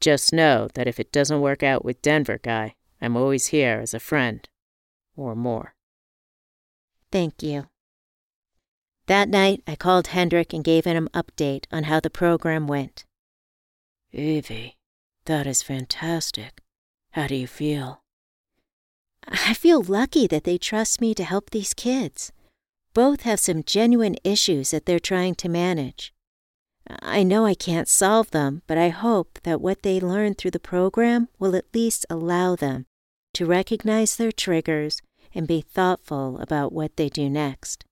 Just 0.00 0.32
know 0.32 0.68
that 0.74 0.88
if 0.88 0.98
it 1.00 1.12
doesn't 1.12 1.40
work 1.40 1.62
out 1.62 1.84
with 1.84 2.02
Denver 2.02 2.38
guy, 2.42 2.74
I'm 3.00 3.16
always 3.16 3.46
here 3.46 3.78
as 3.80 3.94
a 3.94 4.00
friend, 4.00 4.48
or 5.16 5.34
more. 5.34 5.74
Thank 7.10 7.42
you. 7.42 7.66
That 9.06 9.28
night, 9.28 9.62
I 9.66 9.76
called 9.76 10.08
Hendrix 10.08 10.54
and 10.54 10.64
gave 10.64 10.84
him 10.86 10.96
an 10.96 11.22
update 11.22 11.66
on 11.70 11.84
how 11.84 12.00
the 12.00 12.10
program 12.10 12.66
went. 12.66 13.04
Evie, 14.12 14.76
that 15.26 15.46
is 15.46 15.62
fantastic. 15.62 16.60
How 17.12 17.26
do 17.26 17.34
you 17.34 17.46
feel? 17.46 18.02
I 19.26 19.54
feel 19.54 19.82
lucky 19.82 20.26
that 20.26 20.44
they 20.44 20.58
trust 20.58 21.00
me 21.00 21.14
to 21.14 21.24
help 21.24 21.50
these 21.50 21.74
kids. 21.74 22.32
Both 22.94 23.22
have 23.22 23.40
some 23.40 23.62
genuine 23.62 24.16
issues 24.24 24.70
that 24.70 24.86
they're 24.86 24.98
trying 24.98 25.34
to 25.36 25.48
manage. 25.48 26.12
I 27.02 27.22
know 27.22 27.46
I 27.46 27.54
can't 27.54 27.88
solve 27.88 28.30
them, 28.30 28.62
but 28.66 28.78
I 28.78 28.90
hope 28.90 29.38
that 29.44 29.60
what 29.60 29.82
they 29.82 30.00
learn 30.00 30.34
through 30.34 30.50
the 30.52 30.60
program 30.60 31.28
will 31.38 31.56
at 31.56 31.74
least 31.74 32.04
allow 32.10 32.56
them 32.56 32.86
to 33.34 33.46
recognize 33.46 34.16
their 34.16 34.32
triggers 34.32 35.02
and 35.34 35.46
be 35.46 35.60
thoughtful 35.60 36.38
about 36.40 36.72
what 36.72 36.96
they 36.96 37.08
do 37.08 37.28
next. 37.28 37.84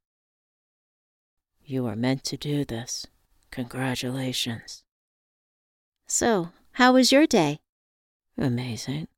You 1.65 1.87
are 1.87 1.97
meant 1.97 2.25
to 2.25 2.37
do 2.37 2.65
this. 2.65 3.07
Congratulations. 3.51 4.83
So, 6.07 6.51
how 6.73 6.95
was 6.95 7.13
your 7.13 7.27
day? 7.27 7.61
Amazing. 8.39 9.09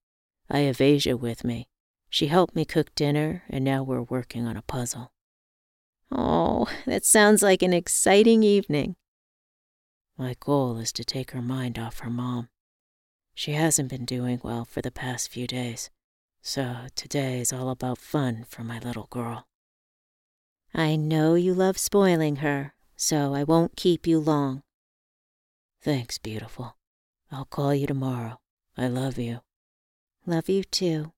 I 0.51 0.61
have 0.61 0.81
Aja 0.81 1.17
with 1.17 1.45
me. 1.45 1.69
She 2.11 2.27
helped 2.29 2.55
me 2.55 2.65
cook 2.65 2.95
dinner, 2.95 3.43
and 3.49 3.65
now 3.65 3.83
we're 3.83 4.03
working 4.03 4.47
on 4.47 4.57
a 4.57 4.63
puzzle. 4.63 5.13
Oh, 6.11 6.69
that 6.87 7.05
sounds 7.05 7.43
like 7.43 7.63
an 7.63 7.73
exciting 7.73 8.43
evening. 8.43 8.97
My 10.17 10.37
goal 10.39 10.79
is 10.79 10.93
to 10.93 11.05
take 11.05 11.33
her 11.33 11.43
mind 11.43 11.79
off 11.79 12.01
her 12.01 12.11
mom. 12.11 12.49
She 13.35 13.53
hasn't 13.53 13.91
been 13.91 14.05
doing 14.05 14.41
well 14.45 14.65
for 14.65 14.81
the 14.81 14.93
past 14.93 15.29
few 15.29 15.49
days, 15.49 15.91
so 16.47 16.77
today 16.95 17.41
is 17.41 17.55
all 17.55 17.71
about 17.71 17.97
fun 17.97 18.45
for 18.47 18.63
my 18.63 18.79
little 18.79 19.09
girl. 19.11 19.47
I 20.75 20.95
know 20.95 21.37
you 21.37 21.55
love 21.55 21.79
spoiling 21.79 22.37
her, 22.37 22.75
so 22.97 23.35
I 23.35 23.45
won't 23.45 23.77
keep 23.77 24.07
you 24.07 24.21
long. 24.21 24.63
Thanks, 25.81 26.19
beautiful. 26.19 26.77
I'll 27.33 27.47
call 27.47 27.75
you 27.75 27.87
tomorrow. 27.87 28.41
I 28.77 28.89
love 28.89 29.17
you. 29.17 29.41
Love 30.27 30.51
you 30.51 30.65
too. 30.65 31.13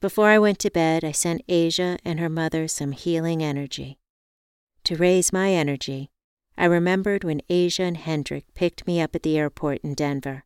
Before 0.00 0.28
I 0.28 0.40
went 0.40 0.58
to 0.60 0.70
bed, 0.70 1.04
I 1.04 1.12
sent 1.12 1.42
Aja 1.48 1.98
and 2.04 2.18
her 2.18 2.28
mother 2.28 2.66
some 2.66 2.90
healing 2.90 3.44
energy. 3.44 4.00
To 4.84 4.96
raise 4.96 5.32
my 5.32 5.52
energy, 5.52 6.10
I 6.56 6.64
remembered 6.64 7.22
when 7.22 7.42
Aja 7.48 7.84
and 7.84 7.96
Hendrix 7.96 8.44
picked 8.54 8.88
me 8.88 9.00
up 9.00 9.14
at 9.14 9.22
the 9.22 9.38
airport 9.38 9.78
in 9.84 9.94
Denver. 9.94 10.44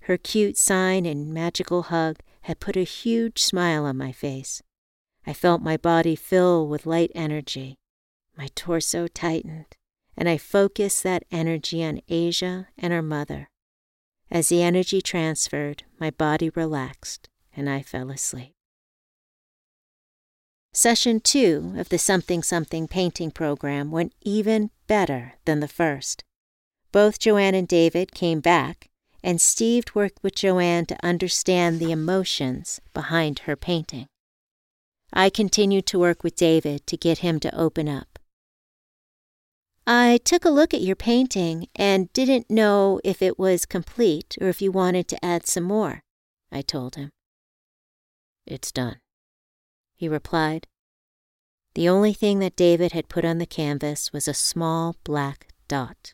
Her 0.00 0.16
cute 0.16 0.56
sign 0.56 1.06
and 1.06 1.32
magical 1.32 1.82
hug 1.82 2.18
had 2.46 2.60
put 2.60 2.76
a 2.76 2.84
huge 2.84 3.42
smile 3.42 3.84
on 3.84 3.96
my 3.96 4.12
face. 4.12 4.62
I 5.26 5.32
felt 5.32 5.62
my 5.62 5.76
body 5.76 6.14
fill 6.14 6.68
with 6.68 6.86
light 6.86 7.10
energy. 7.12 7.76
My 8.38 8.48
torso 8.54 9.08
tightened, 9.08 9.76
and 10.16 10.28
I 10.28 10.38
focused 10.38 11.02
that 11.02 11.24
energy 11.32 11.84
on 11.84 12.02
Aja 12.08 12.68
and 12.78 12.92
her 12.92 13.02
mother. 13.02 13.50
As 14.30 14.48
the 14.48 14.62
energy 14.62 15.02
transferred, 15.02 15.82
my 15.98 16.10
body 16.10 16.48
relaxed, 16.50 17.28
and 17.56 17.68
I 17.68 17.82
fell 17.82 18.12
asleep. 18.12 18.52
Session 20.72 21.18
two 21.18 21.74
of 21.76 21.88
the 21.88 21.98
Something 21.98 22.44
Something 22.44 22.86
painting 22.86 23.32
program 23.32 23.90
went 23.90 24.12
even 24.22 24.70
better 24.86 25.32
than 25.46 25.58
the 25.58 25.66
first. 25.66 26.22
Both 26.92 27.18
Joanne 27.18 27.56
and 27.56 27.66
David 27.66 28.12
came 28.14 28.38
back, 28.38 28.88
and 29.26 29.42
Steve 29.42 29.84
worked 29.94 30.22
with 30.22 30.34
Joanne 30.34 30.86
to 30.86 31.04
understand 31.04 31.78
the 31.78 31.92
emotions 31.92 32.80
behind 32.94 33.40
her 33.40 33.56
painting. 33.56 34.06
I 35.12 35.28
continued 35.28 35.84
to 35.86 35.98
work 35.98 36.24
with 36.24 36.34
David 36.34 36.86
to 36.86 36.96
get 36.96 37.18
him 37.18 37.38
to 37.40 37.54
open 37.54 37.88
up. 37.88 38.18
I 39.86 40.18
took 40.24 40.46
a 40.46 40.50
look 40.50 40.72
at 40.72 40.80
your 40.80 40.96
painting 40.96 41.68
and 41.76 42.10
didn't 42.14 42.50
know 42.50 43.00
if 43.04 43.20
it 43.20 43.38
was 43.38 43.66
complete 43.66 44.38
or 44.40 44.48
if 44.48 44.62
you 44.62 44.72
wanted 44.72 45.08
to 45.08 45.22
add 45.22 45.46
some 45.46 45.64
more, 45.64 46.02
I 46.50 46.62
told 46.62 46.96
him. 46.96 47.10
It's 48.46 48.72
done 48.72 48.96
he 49.96 50.08
replied. 50.08 50.66
The 51.74 51.88
only 51.88 52.12
thing 52.12 52.38
that 52.38 52.56
David 52.56 52.92
had 52.92 53.08
put 53.08 53.24
on 53.24 53.38
the 53.38 53.46
canvas 53.46 54.12
was 54.12 54.28
a 54.28 54.34
small 54.34 54.96
black 55.04 55.48
dot. 55.68 56.12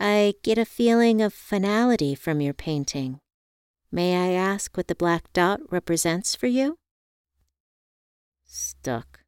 I 0.00 0.34
get 0.42 0.58
a 0.58 0.64
feeling 0.64 1.20
of 1.20 1.34
finality 1.34 2.14
from 2.14 2.40
your 2.40 2.54
painting. 2.54 3.18
May 3.90 4.16
I 4.16 4.32
ask 4.32 4.76
what 4.76 4.86
the 4.86 4.94
black 4.94 5.32
dot 5.32 5.60
represents 5.70 6.36
for 6.36 6.46
you? 6.46 6.76
Stuck. 8.44 9.20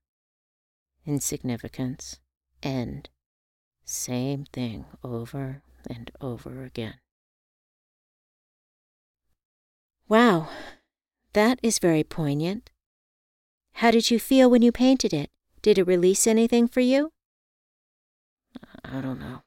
Insignificance. 1.06 2.20
End. 2.62 3.08
Same 3.84 4.44
thing 4.52 4.84
over 5.02 5.62
and 5.88 6.10
over 6.20 6.62
again. 6.62 6.94
Wow, 10.08 10.48
that 11.32 11.58
is 11.62 11.78
very 11.78 12.04
poignant. 12.04 12.70
How 13.74 13.90
did 13.90 14.10
you 14.10 14.18
feel 14.20 14.50
when 14.50 14.62
you 14.62 14.72
painted 14.72 15.12
it? 15.12 15.30
Did 15.62 15.78
it 15.78 15.86
release 15.86 16.26
anything 16.26 16.68
for 16.68 16.80
you? 16.80 17.10
I 18.84 19.00
don't 19.00 19.18
know. 19.18 19.42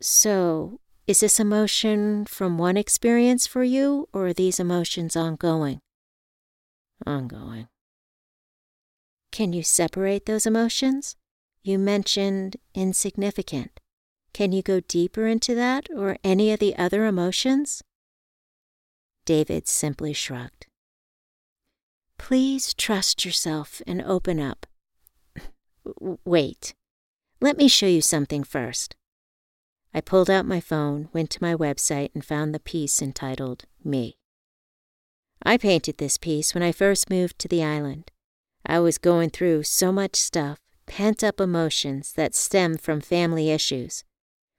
So, 0.00 0.80
is 1.06 1.20
this 1.20 1.40
emotion 1.40 2.24
from 2.24 2.58
one 2.58 2.76
experience 2.76 3.46
for 3.46 3.64
you, 3.64 4.08
or 4.12 4.28
are 4.28 4.32
these 4.32 4.60
emotions 4.60 5.16
ongoing? 5.16 5.80
Ongoing. 7.06 7.68
Can 9.32 9.52
you 9.52 9.62
separate 9.62 10.26
those 10.26 10.46
emotions? 10.46 11.16
You 11.62 11.78
mentioned 11.78 12.56
insignificant. 12.74 13.80
Can 14.32 14.52
you 14.52 14.62
go 14.62 14.80
deeper 14.80 15.26
into 15.26 15.54
that 15.54 15.88
or 15.94 16.16
any 16.22 16.52
of 16.52 16.60
the 16.60 16.76
other 16.76 17.04
emotions? 17.04 17.82
David 19.24 19.66
simply 19.66 20.12
shrugged. 20.12 20.66
Please 22.18 22.72
trust 22.74 23.24
yourself 23.24 23.82
and 23.86 24.02
open 24.02 24.38
up. 24.40 24.66
Wait. 26.24 26.74
Let 27.40 27.56
me 27.56 27.68
show 27.68 27.86
you 27.86 28.00
something 28.00 28.44
first. 28.44 28.96
I 29.94 30.00
pulled 30.00 30.30
out 30.30 30.46
my 30.46 30.60
phone, 30.60 31.08
went 31.12 31.30
to 31.30 31.42
my 31.42 31.54
website, 31.54 32.10
and 32.14 32.24
found 32.24 32.54
the 32.54 32.60
piece 32.60 33.00
entitled 33.00 33.64
Me. 33.84 34.18
I 35.42 35.56
painted 35.56 35.98
this 35.98 36.16
piece 36.16 36.54
when 36.54 36.62
I 36.62 36.72
first 36.72 37.10
moved 37.10 37.38
to 37.38 37.48
the 37.48 37.62
island. 37.62 38.10
I 38.66 38.80
was 38.80 38.98
going 38.98 39.30
through 39.30 39.62
so 39.62 39.90
much 39.92 40.16
stuff, 40.16 40.60
pent 40.86 41.22
up 41.24 41.40
emotions 41.40 42.12
that 42.14 42.34
stemmed 42.34 42.80
from 42.80 43.00
family 43.00 43.50
issues. 43.50 44.04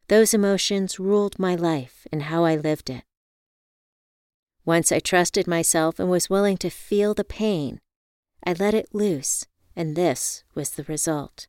Those 0.08 0.34
emotions 0.34 1.00
ruled 1.00 1.38
my 1.38 1.54
life 1.56 2.08
and 2.12 2.24
how 2.24 2.44
I 2.44 2.56
lived 2.56 2.90
it. 2.90 3.04
Once 4.66 4.92
I 4.92 5.00
trusted 5.00 5.48
myself 5.48 6.00
and 6.00 6.10
was 6.10 6.30
willing 6.30 6.58
to 6.58 6.70
feel 6.70 7.14
the 7.14 7.24
pain, 7.24 7.80
I 8.46 8.54
let 8.54 8.74
it 8.74 8.94
loose, 8.94 9.46
and 9.76 9.96
this 9.96 10.44
was 10.56 10.72
the 10.72 10.84
result. 10.84 11.48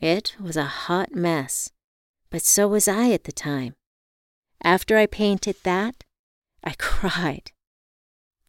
It 0.00 0.36
was 0.40 0.56
a 0.56 0.64
hot 0.64 1.14
mess, 1.14 1.70
but 2.30 2.42
so 2.42 2.68
was 2.68 2.88
I 2.88 3.10
at 3.10 3.24
the 3.24 3.32
time. 3.32 3.74
After 4.62 4.96
I 4.96 5.06
painted 5.06 5.56
that, 5.64 6.04
I 6.62 6.74
cried. 6.78 7.52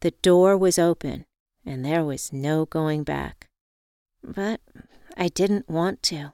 The 0.00 0.12
door 0.22 0.56
was 0.56 0.78
open, 0.78 1.26
and 1.64 1.84
there 1.84 2.04
was 2.04 2.32
no 2.32 2.64
going 2.66 3.04
back. 3.04 3.48
But 4.22 4.60
I 5.16 5.28
didn't 5.28 5.68
want 5.68 6.02
to. 6.04 6.32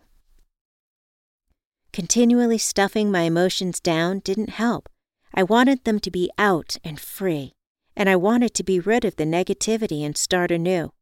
Continually 1.93 2.59
stuffing 2.59 3.11
my 3.11 3.23
emotions 3.23 3.81
down 3.81 4.21
didn't 4.21 4.51
help. 4.51 4.89
I 5.35 5.43
wanted 5.43 5.85
them 5.85 6.01
to 6.01 6.11
be 6.11 6.31
out 6.39 6.77
and 6.85 7.01
free, 7.01 7.53
and 7.97 8.09
I 8.09 8.17
wanted 8.17 8.55
to 8.55 8.65
be 8.65 8.81
rid 8.81 9.05
of 9.05 9.17
the 9.17 9.25
negativity 9.25 10.05
and 10.05 10.17
start 10.17 10.51
anew. 10.51 10.93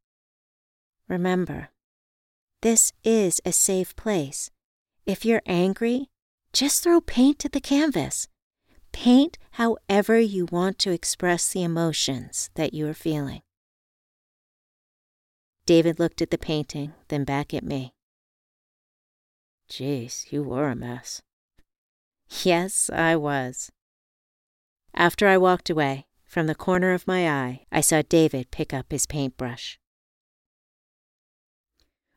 Remember, 1.08 1.70
this 2.62 2.92
is 3.04 3.40
a 3.44 3.52
safe 3.52 3.94
place. 3.96 4.50
If 5.04 5.24
you're 5.24 5.42
angry, 5.46 6.08
just 6.52 6.82
throw 6.82 7.00
paint 7.00 7.44
at 7.44 7.52
the 7.52 7.60
canvas. 7.60 8.28
Paint 8.92 9.38
however 9.52 10.18
you 10.18 10.46
want 10.50 10.78
to 10.80 10.90
express 10.90 11.52
the 11.52 11.62
emotions 11.62 12.50
that 12.54 12.72
you 12.72 12.86
are 12.88 12.94
feeling. 12.94 13.42
David 15.66 15.98
looked 15.98 16.22
at 16.22 16.30
the 16.30 16.38
painting, 16.38 16.94
then 17.08 17.24
back 17.24 17.52
at 17.52 17.64
me. 17.64 17.92
Jeez, 19.68 20.30
you 20.30 20.42
were 20.42 20.68
a 20.68 20.76
mess. 20.76 21.22
Yes, 22.44 22.88
I 22.92 23.16
was. 23.16 23.70
After 24.94 25.26
I 25.26 25.36
walked 25.36 25.68
away, 25.68 26.06
from 26.24 26.46
the 26.46 26.54
corner 26.54 26.92
of 26.92 27.06
my 27.06 27.28
eye, 27.28 27.66
I 27.72 27.80
saw 27.80 28.02
David 28.02 28.50
pick 28.50 28.72
up 28.72 28.86
his 28.90 29.06
paintbrush. 29.06 29.78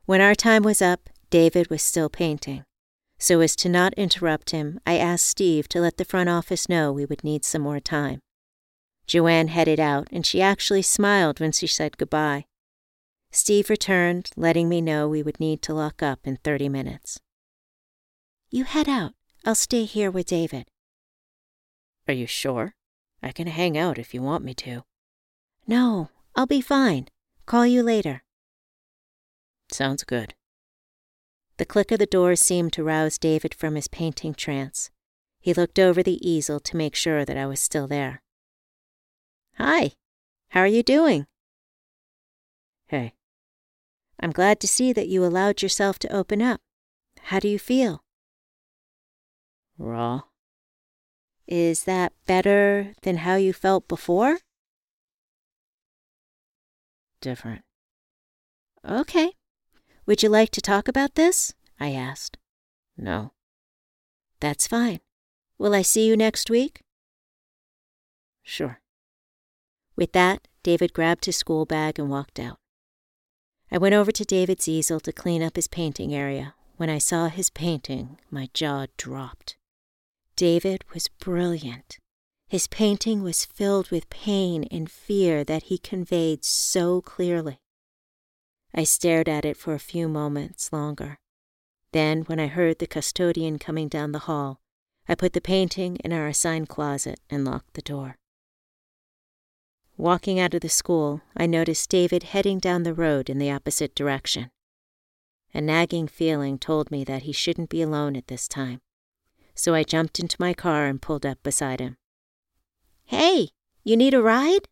When 0.05 0.21
our 0.21 0.35
time 0.35 0.63
was 0.63 0.81
up, 0.81 1.09
David 1.29 1.69
was 1.69 1.81
still 1.81 2.09
painting. 2.09 2.63
So 3.19 3.41
as 3.41 3.55
to 3.57 3.69
not 3.69 3.93
interrupt 3.95 4.51
him, 4.51 4.79
I 4.87 4.97
asked 4.97 5.25
Steve 5.25 5.67
to 5.69 5.81
let 5.81 5.97
the 5.97 6.05
front 6.05 6.29
office 6.29 6.69
know 6.69 6.91
we 6.91 7.05
would 7.05 7.23
need 7.23 7.43
some 7.43 7.61
more 7.61 7.81
time. 7.81 8.21
Joanne 9.07 9.49
headed 9.49 9.79
out, 9.79 10.07
and 10.11 10.25
she 10.25 10.41
actually 10.41 10.83
smiled 10.83 11.39
when 11.39 11.51
she 11.51 11.67
said 11.67 11.97
goodbye. 11.97 12.45
Steve 13.31 13.69
returned, 13.69 14.31
letting 14.37 14.69
me 14.69 14.81
know 14.81 15.07
we 15.07 15.21
would 15.21 15.39
need 15.39 15.61
to 15.63 15.73
lock 15.73 16.01
up 16.01 16.19
in 16.23 16.37
30 16.37 16.69
minutes. 16.69 17.19
You 18.49 18.63
head 18.63 18.87
out. 18.87 19.13
I'll 19.45 19.55
stay 19.55 19.83
here 19.83 20.09
with 20.09 20.27
David. 20.27 20.67
Are 22.07 22.13
you 22.13 22.25
sure? 22.25 22.73
I 23.21 23.31
can 23.31 23.47
hang 23.47 23.77
out 23.77 23.97
if 23.99 24.13
you 24.13 24.21
want 24.21 24.43
me 24.43 24.53
to. 24.55 24.83
No, 25.67 26.09
I'll 26.35 26.47
be 26.47 26.61
fine. 26.61 27.07
Call 27.45 27.65
you 27.65 27.83
later. 27.83 28.23
Sounds 29.71 30.03
good. 30.03 30.33
The 31.59 31.65
click 31.65 31.91
of 31.91 31.99
the 31.99 32.05
door 32.05 32.37
seemed 32.37 32.71
to 32.73 32.85
rouse 32.85 33.17
David 33.17 33.53
from 33.53 33.75
his 33.75 33.89
painting 33.89 34.33
trance. 34.33 34.91
He 35.41 35.53
looked 35.53 35.77
over 35.77 36.01
the 36.01 36.25
easel 36.25 36.61
to 36.61 36.77
make 36.77 36.95
sure 36.95 37.25
that 37.25 37.35
I 37.35 37.45
was 37.47 37.59
still 37.59 37.85
there. 37.85 38.21
Hi, 39.57 39.91
how 40.51 40.61
are 40.61 40.67
you 40.67 40.83
doing? 40.83 41.27
Hey. 42.87 43.13
I'm 44.21 44.31
glad 44.31 44.61
to 44.61 44.69
see 44.69 44.93
that 44.93 45.09
you 45.09 45.25
allowed 45.25 45.61
yourself 45.61 45.99
to 45.99 46.15
open 46.15 46.41
up. 46.41 46.61
How 47.23 47.41
do 47.41 47.49
you 47.49 47.59
feel? 47.59 48.05
Raw. 49.77 50.21
Is 51.45 51.83
that 51.83 52.13
better 52.25 52.93
than 53.01 53.17
how 53.17 53.35
you 53.35 53.51
felt 53.51 53.89
before? 53.89 54.37
Different. 57.19 57.63
Okay. 58.87 59.33
Would 60.09 60.23
you 60.23 60.29
like 60.29 60.49
to 60.53 60.61
talk 60.61 60.87
about 60.87 61.13
this? 61.13 61.53
I 61.79 61.91
asked. 61.91 62.39
No. 62.97 63.33
That's 64.39 64.65
fine. 64.65 65.01
Will 65.59 65.75
I 65.75 65.83
see 65.83 66.07
you 66.07 66.17
next 66.17 66.49
week? 66.49 66.81
Sure. 68.41 68.81
With 69.95 70.13
that, 70.13 70.47
David 70.63 70.93
grabbed 70.93 71.25
his 71.25 71.37
school 71.37 71.67
bag 71.67 71.99
and 71.99 72.09
walked 72.09 72.39
out. 72.39 72.57
I 73.71 73.77
went 73.77 73.93
over 73.93 74.11
to 74.11 74.25
David's 74.25 74.67
easel 74.67 74.99
to 75.01 75.13
clean 75.13 75.43
up 75.43 75.55
his 75.55 75.67
painting 75.67 76.15
area. 76.15 76.55
When 76.77 76.89
I 76.89 76.97
saw 76.97 77.27
his 77.27 77.51
painting, 77.51 78.17
my 78.31 78.49
jaw 78.51 78.87
dropped. 78.97 79.57
David 80.35 80.85
was 80.91 81.07
brilliant. 81.19 81.99
His 82.47 82.65
painting 82.65 83.21
was 83.21 83.45
filled 83.45 83.91
with 83.91 84.09
pain 84.09 84.63
and 84.71 84.89
fear 84.89 85.43
that 85.43 85.65
he 85.65 85.77
conveyed 85.77 86.43
so 86.43 86.99
clearly. 86.99 87.59
I 88.73 88.83
stared 88.83 89.27
at 89.27 89.45
it 89.45 89.57
for 89.57 89.73
a 89.73 89.79
few 89.79 90.07
moments 90.07 90.71
longer. 90.71 91.19
Then, 91.91 92.21
when 92.23 92.39
I 92.39 92.47
heard 92.47 92.79
the 92.79 92.87
custodian 92.87 93.59
coming 93.59 93.87
down 93.87 94.11
the 94.11 94.19
hall, 94.19 94.59
I 95.07 95.15
put 95.15 95.33
the 95.33 95.41
painting 95.41 95.97
in 95.97 96.13
our 96.13 96.27
assigned 96.27 96.69
closet 96.69 97.19
and 97.29 97.43
locked 97.43 97.73
the 97.73 97.81
door. 97.81 98.17
Walking 99.97 100.39
out 100.39 100.53
of 100.53 100.61
the 100.61 100.69
school, 100.69 101.21
I 101.35 101.45
noticed 101.45 101.89
David 101.89 102.23
heading 102.23 102.59
down 102.59 102.83
the 102.83 102.93
road 102.93 103.29
in 103.29 103.39
the 103.39 103.51
opposite 103.51 103.95
direction. 103.95 104.51
A 105.53 105.61
nagging 105.61 106.07
feeling 106.07 106.59
told 106.59 106.91
me 106.91 107.03
that 107.03 107.23
he 107.23 107.31
shouldn't 107.31 107.69
be 107.69 107.81
alone 107.81 108.15
at 108.15 108.27
this 108.27 108.47
time 108.47 108.81
so 109.59 109.75
I 109.75 109.83
jumped 109.83 110.19
into 110.19 110.37
my 110.39 110.53
car 110.53 110.85
and 110.85 111.01
pulled 111.01 111.25
up 111.25 111.43
beside 111.43 111.81
him. 111.81 111.97
Hey, 113.03 113.49
you 113.83 113.97
need 113.97 114.13
a 114.13 114.21
ride? 114.21 114.69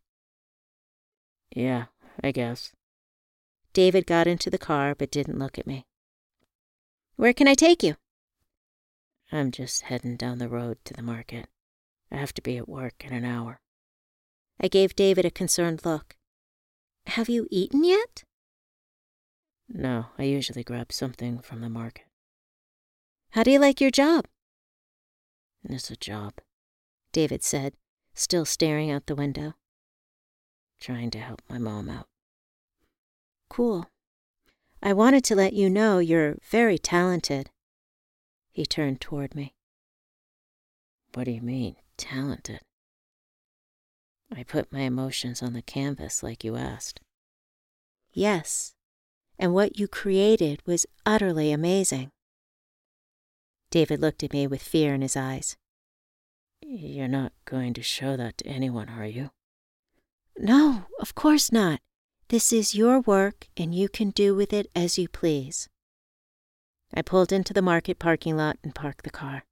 Yeah, 1.54 1.86
I 2.24 2.30
guess. 2.30 2.72
David 3.72 4.06
got 4.06 4.26
into 4.26 4.50
the 4.50 4.58
car 4.58 4.94
but 4.94 5.10
didn't 5.10 5.38
look 5.38 5.58
at 5.58 5.66
me. 5.66 5.86
Where 7.16 7.32
can 7.32 7.48
I 7.48 7.54
take 7.54 7.82
you? 7.82 7.96
I'm 9.30 9.50
just 9.50 9.82
heading 9.82 10.16
down 10.16 10.38
the 10.38 10.48
road 10.48 10.78
to 10.84 10.94
the 10.94 11.02
market. 11.02 11.48
I 12.10 12.16
have 12.16 12.32
to 12.34 12.42
be 12.42 12.56
at 12.56 12.68
work 12.68 13.04
in 13.04 13.12
an 13.12 13.24
hour. 13.24 13.60
I 14.60 14.68
gave 14.68 14.96
David 14.96 15.24
a 15.24 15.30
concerned 15.30 15.84
look. 15.84 16.16
Have 17.06 17.28
you 17.28 17.46
eaten 17.50 17.84
yet? 17.84 18.24
No, 19.68 20.06
I 20.18 20.24
usually 20.24 20.64
grab 20.64 20.92
something 20.92 21.38
from 21.40 21.60
the 21.60 21.68
market. 21.68 22.06
How 23.30 23.42
do 23.42 23.50
you 23.50 23.58
like 23.58 23.80
your 23.80 23.90
job? 23.90 24.26
It's 25.68 25.90
a 25.90 25.96
job, 25.96 26.34
David 27.12 27.42
said, 27.42 27.74
still 28.14 28.44
staring 28.44 28.90
out 28.90 29.06
the 29.06 29.14
window. 29.14 29.54
Trying 30.80 31.10
to 31.10 31.18
help 31.18 31.42
my 31.48 31.58
mom 31.58 31.90
out. 31.90 32.06
Cool. 33.48 33.86
I 34.82 34.92
wanted 34.92 35.24
to 35.24 35.34
let 35.34 35.52
you 35.52 35.68
know 35.68 35.98
you're 35.98 36.36
very 36.48 36.78
talented. 36.78 37.50
He 38.52 38.66
turned 38.66 39.00
toward 39.00 39.34
me. 39.34 39.54
What 41.14 41.24
do 41.24 41.30
you 41.30 41.42
mean, 41.42 41.76
talented? 41.96 42.60
I 44.34 44.42
put 44.42 44.72
my 44.72 44.80
emotions 44.80 45.42
on 45.42 45.54
the 45.54 45.62
canvas 45.62 46.22
like 46.22 46.44
you 46.44 46.56
asked. 46.56 47.00
Yes, 48.12 48.74
and 49.38 49.54
what 49.54 49.78
you 49.78 49.88
created 49.88 50.62
was 50.66 50.86
utterly 51.06 51.50
amazing. 51.50 52.10
David 53.70 54.00
looked 54.00 54.22
at 54.22 54.32
me 54.32 54.46
with 54.46 54.62
fear 54.62 54.94
in 54.94 55.02
his 55.02 55.16
eyes. 55.16 55.56
You're 56.60 57.08
not 57.08 57.32
going 57.44 57.74
to 57.74 57.82
show 57.82 58.16
that 58.16 58.38
to 58.38 58.46
anyone, 58.46 58.88
are 58.88 59.06
you? 59.06 59.30
No, 60.36 60.84
of 61.00 61.14
course 61.14 61.50
not. 61.52 61.80
This 62.28 62.52
is 62.52 62.74
your 62.74 63.00
work, 63.00 63.48
and 63.56 63.74
you 63.74 63.88
can 63.88 64.10
do 64.10 64.34
with 64.34 64.52
it 64.52 64.70
as 64.76 64.98
you 64.98 65.08
please. 65.08 65.68
I 66.92 67.00
pulled 67.00 67.32
into 67.32 67.54
the 67.54 67.62
market 67.62 67.98
parking 67.98 68.36
lot 68.36 68.58
and 68.62 68.74
parked 68.74 69.04
the 69.04 69.10
car. 69.10 69.44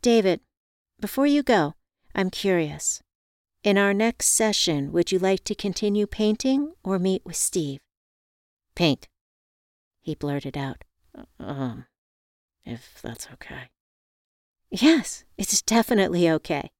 David, 0.00 0.40
before 1.00 1.26
you 1.26 1.42
go, 1.42 1.74
I'm 2.14 2.30
curious. 2.30 3.02
In 3.64 3.78
our 3.78 3.92
next 3.92 4.28
session, 4.28 4.92
would 4.92 5.10
you 5.10 5.18
like 5.18 5.42
to 5.44 5.56
continue 5.56 6.06
painting 6.06 6.72
or 6.84 7.00
meet 7.00 7.22
with 7.24 7.36
Steve? 7.36 7.80
Paint, 8.76 9.08
he 10.00 10.14
blurted 10.14 10.56
out. 10.56 10.84
Um, 11.40 11.86
if 12.64 13.00
that's 13.02 13.28
okay. 13.32 13.70
Yes, 14.70 15.24
it's 15.36 15.62
definitely 15.62 16.30
okay. 16.30 16.70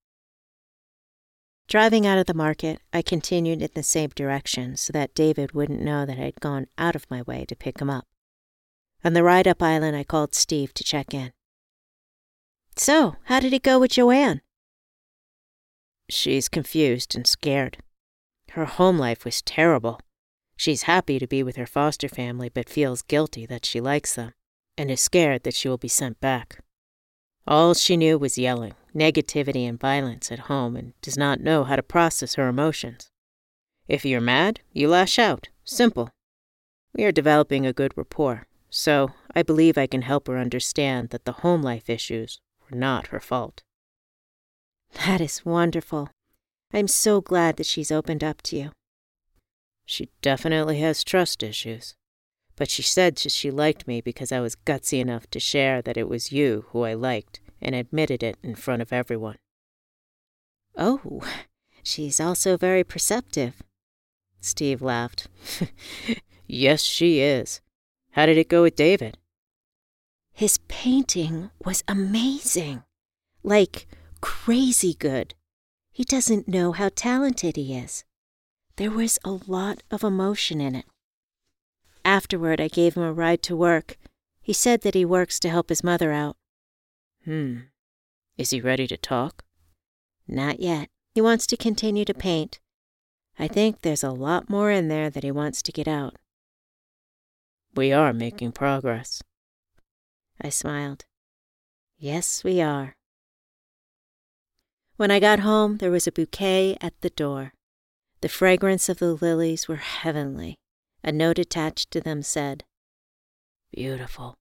Driving 1.73 2.07
out 2.07 2.19
of 2.19 2.27
the 2.27 2.35
market, 2.35 2.83
I 2.93 3.01
continued 3.01 3.63
in 3.63 3.71
the 3.75 3.83
same 3.83 4.11
direction 4.11 4.77
so 4.77 4.93
that 4.93 5.15
David 5.15 5.53
wouldn't 5.53 5.81
know 5.81 6.05
that 6.05 6.19
I'd 6.19 6.39
gone 6.39 6.67
out 6.77 6.95
of 6.95 7.11
my 7.11 7.23
way 7.23 7.47
to 7.47 7.57
pick 7.57 7.81
him 7.81 7.89
up. 7.89 8.07
On 9.03 9.15
the 9.15 9.23
ride 9.23 9.49
up 9.49 9.63
island, 9.63 9.97
I 9.97 10.05
called 10.05 10.35
Steve 10.35 10.75
to 10.75 10.85
check 10.85 11.15
in. 11.15 11.33
So, 12.77 13.17
how 13.25 13.41
did 13.41 13.55
it 13.55 13.63
go 13.63 13.81
with 13.81 13.93
Joanne? 13.93 14.43
She's 16.11 16.51
confused 16.51 17.17
and 17.17 17.27
scared. 17.27 17.79
Her 18.51 18.67
home 18.67 18.99
life 18.99 19.25
was 19.25 19.41
terrible. 19.41 19.99
She's 20.59 20.83
happy 20.83 21.19
to 21.19 21.27
be 21.27 21.43
with 21.43 21.57
her 21.57 21.65
foster 21.65 22.11
family, 22.11 22.51
but 22.51 22.69
feels 22.69 23.01
guilty 23.01 23.47
that 23.47 23.65
she 23.65 23.81
likes 23.81 24.15
them, 24.15 24.35
and 24.77 24.91
is 24.91 25.01
scared 25.01 25.43
that 25.45 25.55
she 25.55 25.71
will 25.71 25.79
be 25.79 25.89
sent 25.89 26.21
back. 26.21 26.62
All 27.47 27.75
she 27.75 27.97
knew 27.97 28.19
was 28.19 28.39
yelling, 28.39 28.75
negativity, 28.95 29.69
and 29.69 29.79
violence 29.79 30.31
at 30.31 30.41
home, 30.41 30.77
and 30.77 30.93
does 31.03 31.19
not 31.19 31.41
know 31.41 31.65
how 31.65 31.77
to 31.77 31.83
process 31.83 32.35
her 32.35 32.49
emotions. 32.49 33.11
If 33.89 34.05
you're 34.05 34.21
mad, 34.21 34.61
you 34.73 34.89
lash 34.89 35.19
out. 35.19 35.49
Simple. 35.65 36.11
We 36.95 37.05
are 37.05 37.13
developing 37.13 37.67
a 37.67 37.73
good 37.73 37.93
rapport, 37.97 38.47
so 38.71 39.11
I 39.35 39.43
believe 39.43 39.77
I 39.77 39.87
can 39.87 40.03
help 40.03 40.29
her 40.29 40.39
understand 40.39 41.11
that 41.11 41.25
the 41.25 41.33
home 41.33 41.63
life 41.63 41.91
issues 41.91 42.41
were 42.71 42.77
not 42.77 43.09
her 43.09 43.21
fault. 43.21 43.63
That 45.07 45.21
is 45.21 45.45
wonderful. 45.45 46.11
I'm 46.73 46.89
so 46.89 47.21
glad 47.21 47.57
that 47.57 47.67
she's 47.67 47.91
opened 47.91 48.23
up 48.23 48.41
to 48.43 48.57
you. 48.57 48.71
She 49.85 50.11
definitely 50.23 50.79
has 50.81 51.03
trust 51.03 51.43
issues. 51.43 51.95
But 52.57 52.71
she 52.71 52.83
said 52.83 53.19
she 53.19 53.51
liked 53.51 53.87
me 53.89 54.01
because 54.01 54.31
I 54.33 54.41
was 54.41 54.57
gutsy 54.57 55.01
enough 55.01 55.29
to 55.31 55.41
share 55.41 55.83
that 55.83 55.97
it 55.97 56.09
was 56.09 56.33
you 56.33 56.67
who 56.69 56.83
I 56.83 56.95
liked 56.95 57.41
and 57.61 57.75
admitted 57.75 58.23
it 58.23 58.37
in 58.43 58.55
front 58.55 58.83
of 58.83 58.93
everyone. 58.93 59.39
Oh, 60.77 61.23
she's 61.83 62.21
also 62.21 62.57
very 62.57 62.85
perceptive. 62.85 63.63
Steve 64.41 64.83
laughed. 64.83 65.29
yes, 66.47 66.83
she 66.83 67.21
is. 67.21 67.61
How 68.13 68.27
did 68.27 68.37
it 68.37 68.49
go 68.49 68.63
with 68.63 68.77
David? 68.77 69.17
His 70.33 70.59
painting 70.69 71.51
was 71.65 71.85
amazing. 71.87 72.83
Like, 73.43 73.87
crazy 74.21 74.95
good. 74.95 75.35
He 75.93 76.05
doesn't 76.05 76.49
know 76.49 76.73
how 76.73 76.91
talented 76.95 77.57
he 77.57 77.75
is. 77.77 78.05
There 78.77 78.91
was 78.91 79.19
a 79.25 79.39
lot 79.47 79.83
of 79.91 80.03
emotion 80.03 80.61
in 80.61 80.75
it. 80.75 80.87
Afterward, 82.05 82.61
I 82.61 82.69
gave 82.69 82.95
him 82.95 83.03
a 83.03 83.13
ride 83.13 83.43
to 83.45 83.57
work. 83.57 83.97
He 84.41 84.53
said 84.53 84.83
that 84.83 84.95
he 84.95 85.05
works 85.05 85.39
to 85.41 85.49
help 85.49 85.69
his 85.69 85.85
mother 85.85 86.13
out. 86.13 86.37
Hmm. 87.25 87.59
Is 88.37 88.51
he 88.51 88.61
ready 88.61 88.87
to 88.89 88.97
talk? 88.97 89.45
Not 90.27 90.61
yet. 90.61 90.89
He 91.15 91.21
wants 91.21 91.47
to 91.49 91.57
continue 91.57 92.05
to 92.05 92.15
paint. 92.15 92.59
I 93.39 93.49
think 93.49 93.81
there's 93.83 94.03
a 94.03 94.11
lot 94.11 94.51
more 94.51 94.71
in 94.71 94.89
there 94.89 95.11
that 95.11 95.25
he 95.25 95.31
wants 95.31 95.63
to 95.63 95.73
get 95.73 95.87
out. 95.87 96.17
We 97.75 97.93
are 97.93 98.13
making 98.13 98.53
progress. 98.53 99.23
I 100.41 100.49
smiled. 100.49 101.05
Yes, 101.99 102.43
we 102.43 102.61
are. 102.61 102.97
When 104.97 105.11
I 105.11 105.21
got 105.21 105.41
home, 105.41 105.79
there 105.79 105.91
was 105.91 106.07
a 106.07 106.13
bouquet 106.13 106.77
at 106.81 107.01
the 107.01 107.11
door. 107.11 107.53
The 108.21 108.29
fragrance 108.29 108.89
of 108.89 108.99
the 108.99 109.15
lilies 109.15 109.69
were 109.69 109.77
heavenly. 109.77 110.59
A 111.05 111.11
note 111.11 111.39
attached 111.39 111.91
to 111.91 112.01
them 112.01 112.23
said, 112.23 112.65
Beautiful. 113.73 114.37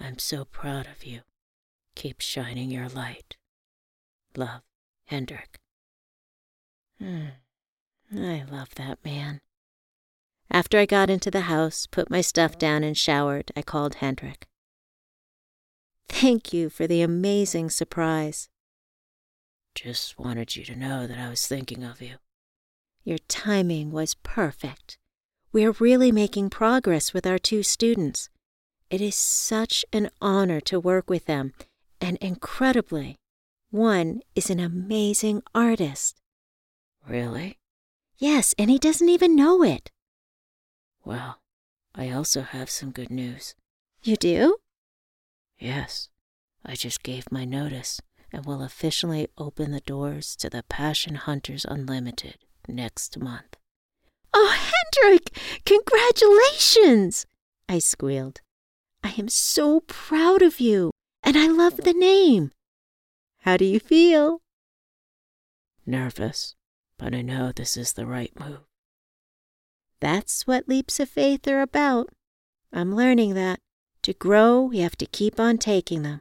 I'm 0.00 0.18
so 0.18 0.44
proud 0.44 0.86
of 0.86 1.04
you. 1.04 1.20
Keep 1.94 2.20
shining 2.20 2.70
your 2.70 2.88
light. 2.88 3.36
Love, 4.36 4.62
Hendrix. 5.06 5.58
Hmm. 6.98 7.26
I 8.14 8.44
love 8.50 8.74
that 8.76 9.04
man. 9.04 9.40
After 10.50 10.78
I 10.78 10.86
got 10.86 11.10
into 11.10 11.30
the 11.30 11.42
house, 11.42 11.86
put 11.86 12.08
my 12.10 12.22
stuff 12.22 12.56
down, 12.56 12.82
and 12.82 12.96
showered, 12.96 13.52
I 13.54 13.62
called 13.62 13.96
Hendrix. 13.96 14.46
Thank 16.08 16.52
you 16.52 16.70
for 16.70 16.86
the 16.86 17.02
amazing 17.02 17.68
surprise. 17.68 18.48
Just 19.74 20.18
wanted 20.18 20.56
you 20.56 20.64
to 20.64 20.74
know 20.74 21.06
that 21.06 21.18
I 21.18 21.28
was 21.28 21.46
thinking 21.46 21.84
of 21.84 22.00
you. 22.00 22.16
Your 23.04 23.18
timing 23.28 23.90
was 23.90 24.14
perfect. 24.14 24.98
We're 25.52 25.72
really 25.72 26.12
making 26.12 26.50
progress 26.50 27.14
with 27.14 27.26
our 27.26 27.38
two 27.38 27.62
students. 27.62 28.28
It 28.90 29.00
is 29.00 29.14
such 29.14 29.84
an 29.92 30.10
honor 30.20 30.60
to 30.62 30.80
work 30.80 31.08
with 31.08 31.26
them, 31.26 31.52
and 32.00 32.16
incredibly, 32.18 33.16
one 33.70 34.20
is 34.34 34.50
an 34.50 34.60
amazing 34.60 35.42
artist. 35.54 36.20
Really? 37.06 37.58
Yes, 38.18 38.54
and 38.58 38.70
he 38.70 38.78
doesn't 38.78 39.08
even 39.08 39.36
know 39.36 39.62
it. 39.62 39.90
Well, 41.04 41.40
I 41.94 42.10
also 42.10 42.42
have 42.42 42.70
some 42.70 42.90
good 42.90 43.10
news. 43.10 43.54
You 44.02 44.16
do? 44.16 44.56
Yes. 45.58 46.08
I 46.64 46.74
just 46.74 47.02
gave 47.02 47.30
my 47.30 47.44
notice 47.44 48.00
and 48.32 48.44
will 48.44 48.62
officially 48.62 49.28
open 49.38 49.70
the 49.70 49.80
doors 49.80 50.36
to 50.36 50.50
the 50.50 50.62
Passion 50.64 51.14
Hunters 51.14 51.64
Unlimited 51.64 52.38
next 52.66 53.18
month. 53.18 53.57
Oh, 54.34 54.72
Hendrix, 55.02 55.30
congratulations! 55.64 57.26
I 57.68 57.78
squealed. 57.78 58.40
I 59.02 59.14
am 59.18 59.28
so 59.28 59.80
proud 59.80 60.42
of 60.42 60.60
you, 60.60 60.90
and 61.22 61.36
I 61.36 61.46
love 61.46 61.78
the 61.78 61.92
name. 61.92 62.52
How 63.42 63.56
do 63.56 63.64
you 63.64 63.80
feel? 63.80 64.40
Nervous, 65.86 66.54
but 66.98 67.14
I 67.14 67.22
know 67.22 67.52
this 67.52 67.76
is 67.76 67.94
the 67.94 68.06
right 68.06 68.32
move. 68.38 68.60
That's 70.00 70.46
what 70.46 70.68
leaps 70.68 71.00
of 71.00 71.08
faith 71.08 71.46
are 71.48 71.60
about. 71.62 72.10
I'm 72.72 72.94
learning 72.94 73.34
that. 73.34 73.58
To 74.02 74.12
grow, 74.12 74.62
we 74.62 74.78
have 74.78 74.96
to 74.96 75.06
keep 75.06 75.40
on 75.40 75.58
taking 75.58 76.02
them. 76.02 76.20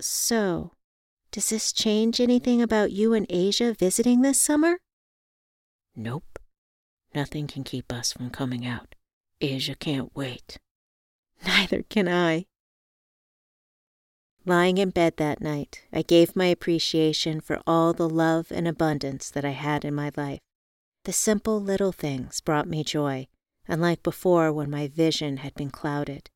So, 0.00 0.72
does 1.32 1.48
this 1.50 1.72
change 1.72 2.20
anything 2.20 2.62
about 2.62 2.92
you 2.92 3.14
and 3.14 3.26
Aja 3.30 3.74
visiting 3.74 4.22
this 4.22 4.40
summer? 4.40 4.78
Nope. 5.94 6.35
Nothing 7.14 7.46
can 7.46 7.64
keep 7.64 7.92
us 7.92 8.12
from 8.12 8.30
coming 8.30 8.66
out. 8.66 8.94
Aja 9.42 9.74
can't 9.74 10.14
wait. 10.14 10.58
Neither 11.46 11.82
can 11.82 12.08
I. 12.08 12.46
Lying 14.44 14.78
in 14.78 14.90
bed 14.90 15.16
that 15.16 15.40
night, 15.40 15.82
I 15.92 16.02
gave 16.02 16.36
my 16.36 16.46
appreciation 16.46 17.40
for 17.40 17.60
all 17.66 17.92
the 17.92 18.08
love 18.08 18.52
and 18.52 18.68
abundance 18.68 19.28
that 19.30 19.44
I 19.44 19.50
had 19.50 19.84
in 19.84 19.94
my 19.94 20.12
life. 20.16 20.40
The 21.04 21.12
simple 21.12 21.60
little 21.60 21.92
things 21.92 22.40
brought 22.40 22.68
me 22.68 22.84
joy, 22.84 23.26
unlike 23.66 24.04
before 24.04 24.52
when 24.52 24.70
my 24.70 24.86
vision 24.86 25.38
had 25.38 25.54
been 25.54 25.70
clouded. 25.70 26.30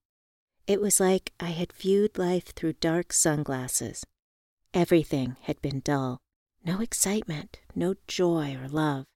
It 0.67 0.81
was 0.81 0.99
like 0.99 1.33
I 1.39 1.51
had 1.51 1.73
viewed 1.73 2.19
life 2.19 2.53
through 2.55 2.75
dark 2.75 3.13
sunglasses. 3.13 4.05
Everything 4.75 5.37
had 5.43 5.61
been 5.63 5.81
dull, 5.81 6.19
no 6.65 6.81
excitement, 6.81 7.61
no 7.75 7.95
joy 8.07 8.57
or 8.61 8.69
love. 8.69 9.07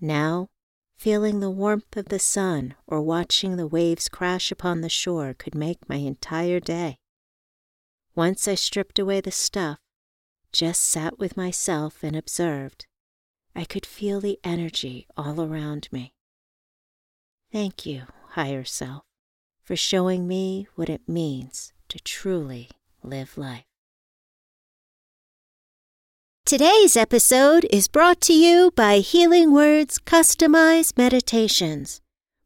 Now, 0.00 0.48
feeling 0.96 1.40
the 1.40 1.50
warmth 1.50 1.96
of 1.96 2.06
the 2.06 2.18
sun 2.18 2.74
or 2.86 3.00
watching 3.00 3.56
the 3.56 3.66
waves 3.66 4.08
crash 4.08 4.50
upon 4.50 4.80
the 4.80 4.88
shore 4.88 5.34
could 5.34 5.54
make 5.54 5.88
my 5.88 5.96
entire 5.96 6.58
day. 6.58 6.98
Once 8.14 8.48
I 8.48 8.54
stripped 8.54 8.98
away 8.98 9.20
the 9.20 9.30
stuff, 9.30 9.78
just 10.52 10.80
sat 10.80 11.18
with 11.18 11.36
myself 11.36 12.02
and 12.02 12.16
observed, 12.16 12.86
I 13.54 13.64
could 13.64 13.84
feel 13.84 14.20
the 14.20 14.38
energy 14.42 15.06
all 15.16 15.40
around 15.40 15.88
me. 15.92 16.14
Thank 17.52 17.84
you, 17.84 18.04
higher 18.30 18.64
self, 18.64 19.04
for 19.62 19.76
showing 19.76 20.26
me 20.26 20.66
what 20.74 20.88
it 20.88 21.08
means 21.08 21.72
to 21.88 21.98
truly 21.98 22.70
live 23.02 23.36
life. 23.36 23.64
Today's 26.46 26.96
episode 26.96 27.66
is 27.72 27.88
brought 27.88 28.20
to 28.20 28.32
you 28.32 28.70
by 28.76 28.98
Healing 28.98 29.52
Words 29.52 29.98
Customized 29.98 30.96
Meditations, 30.96 32.00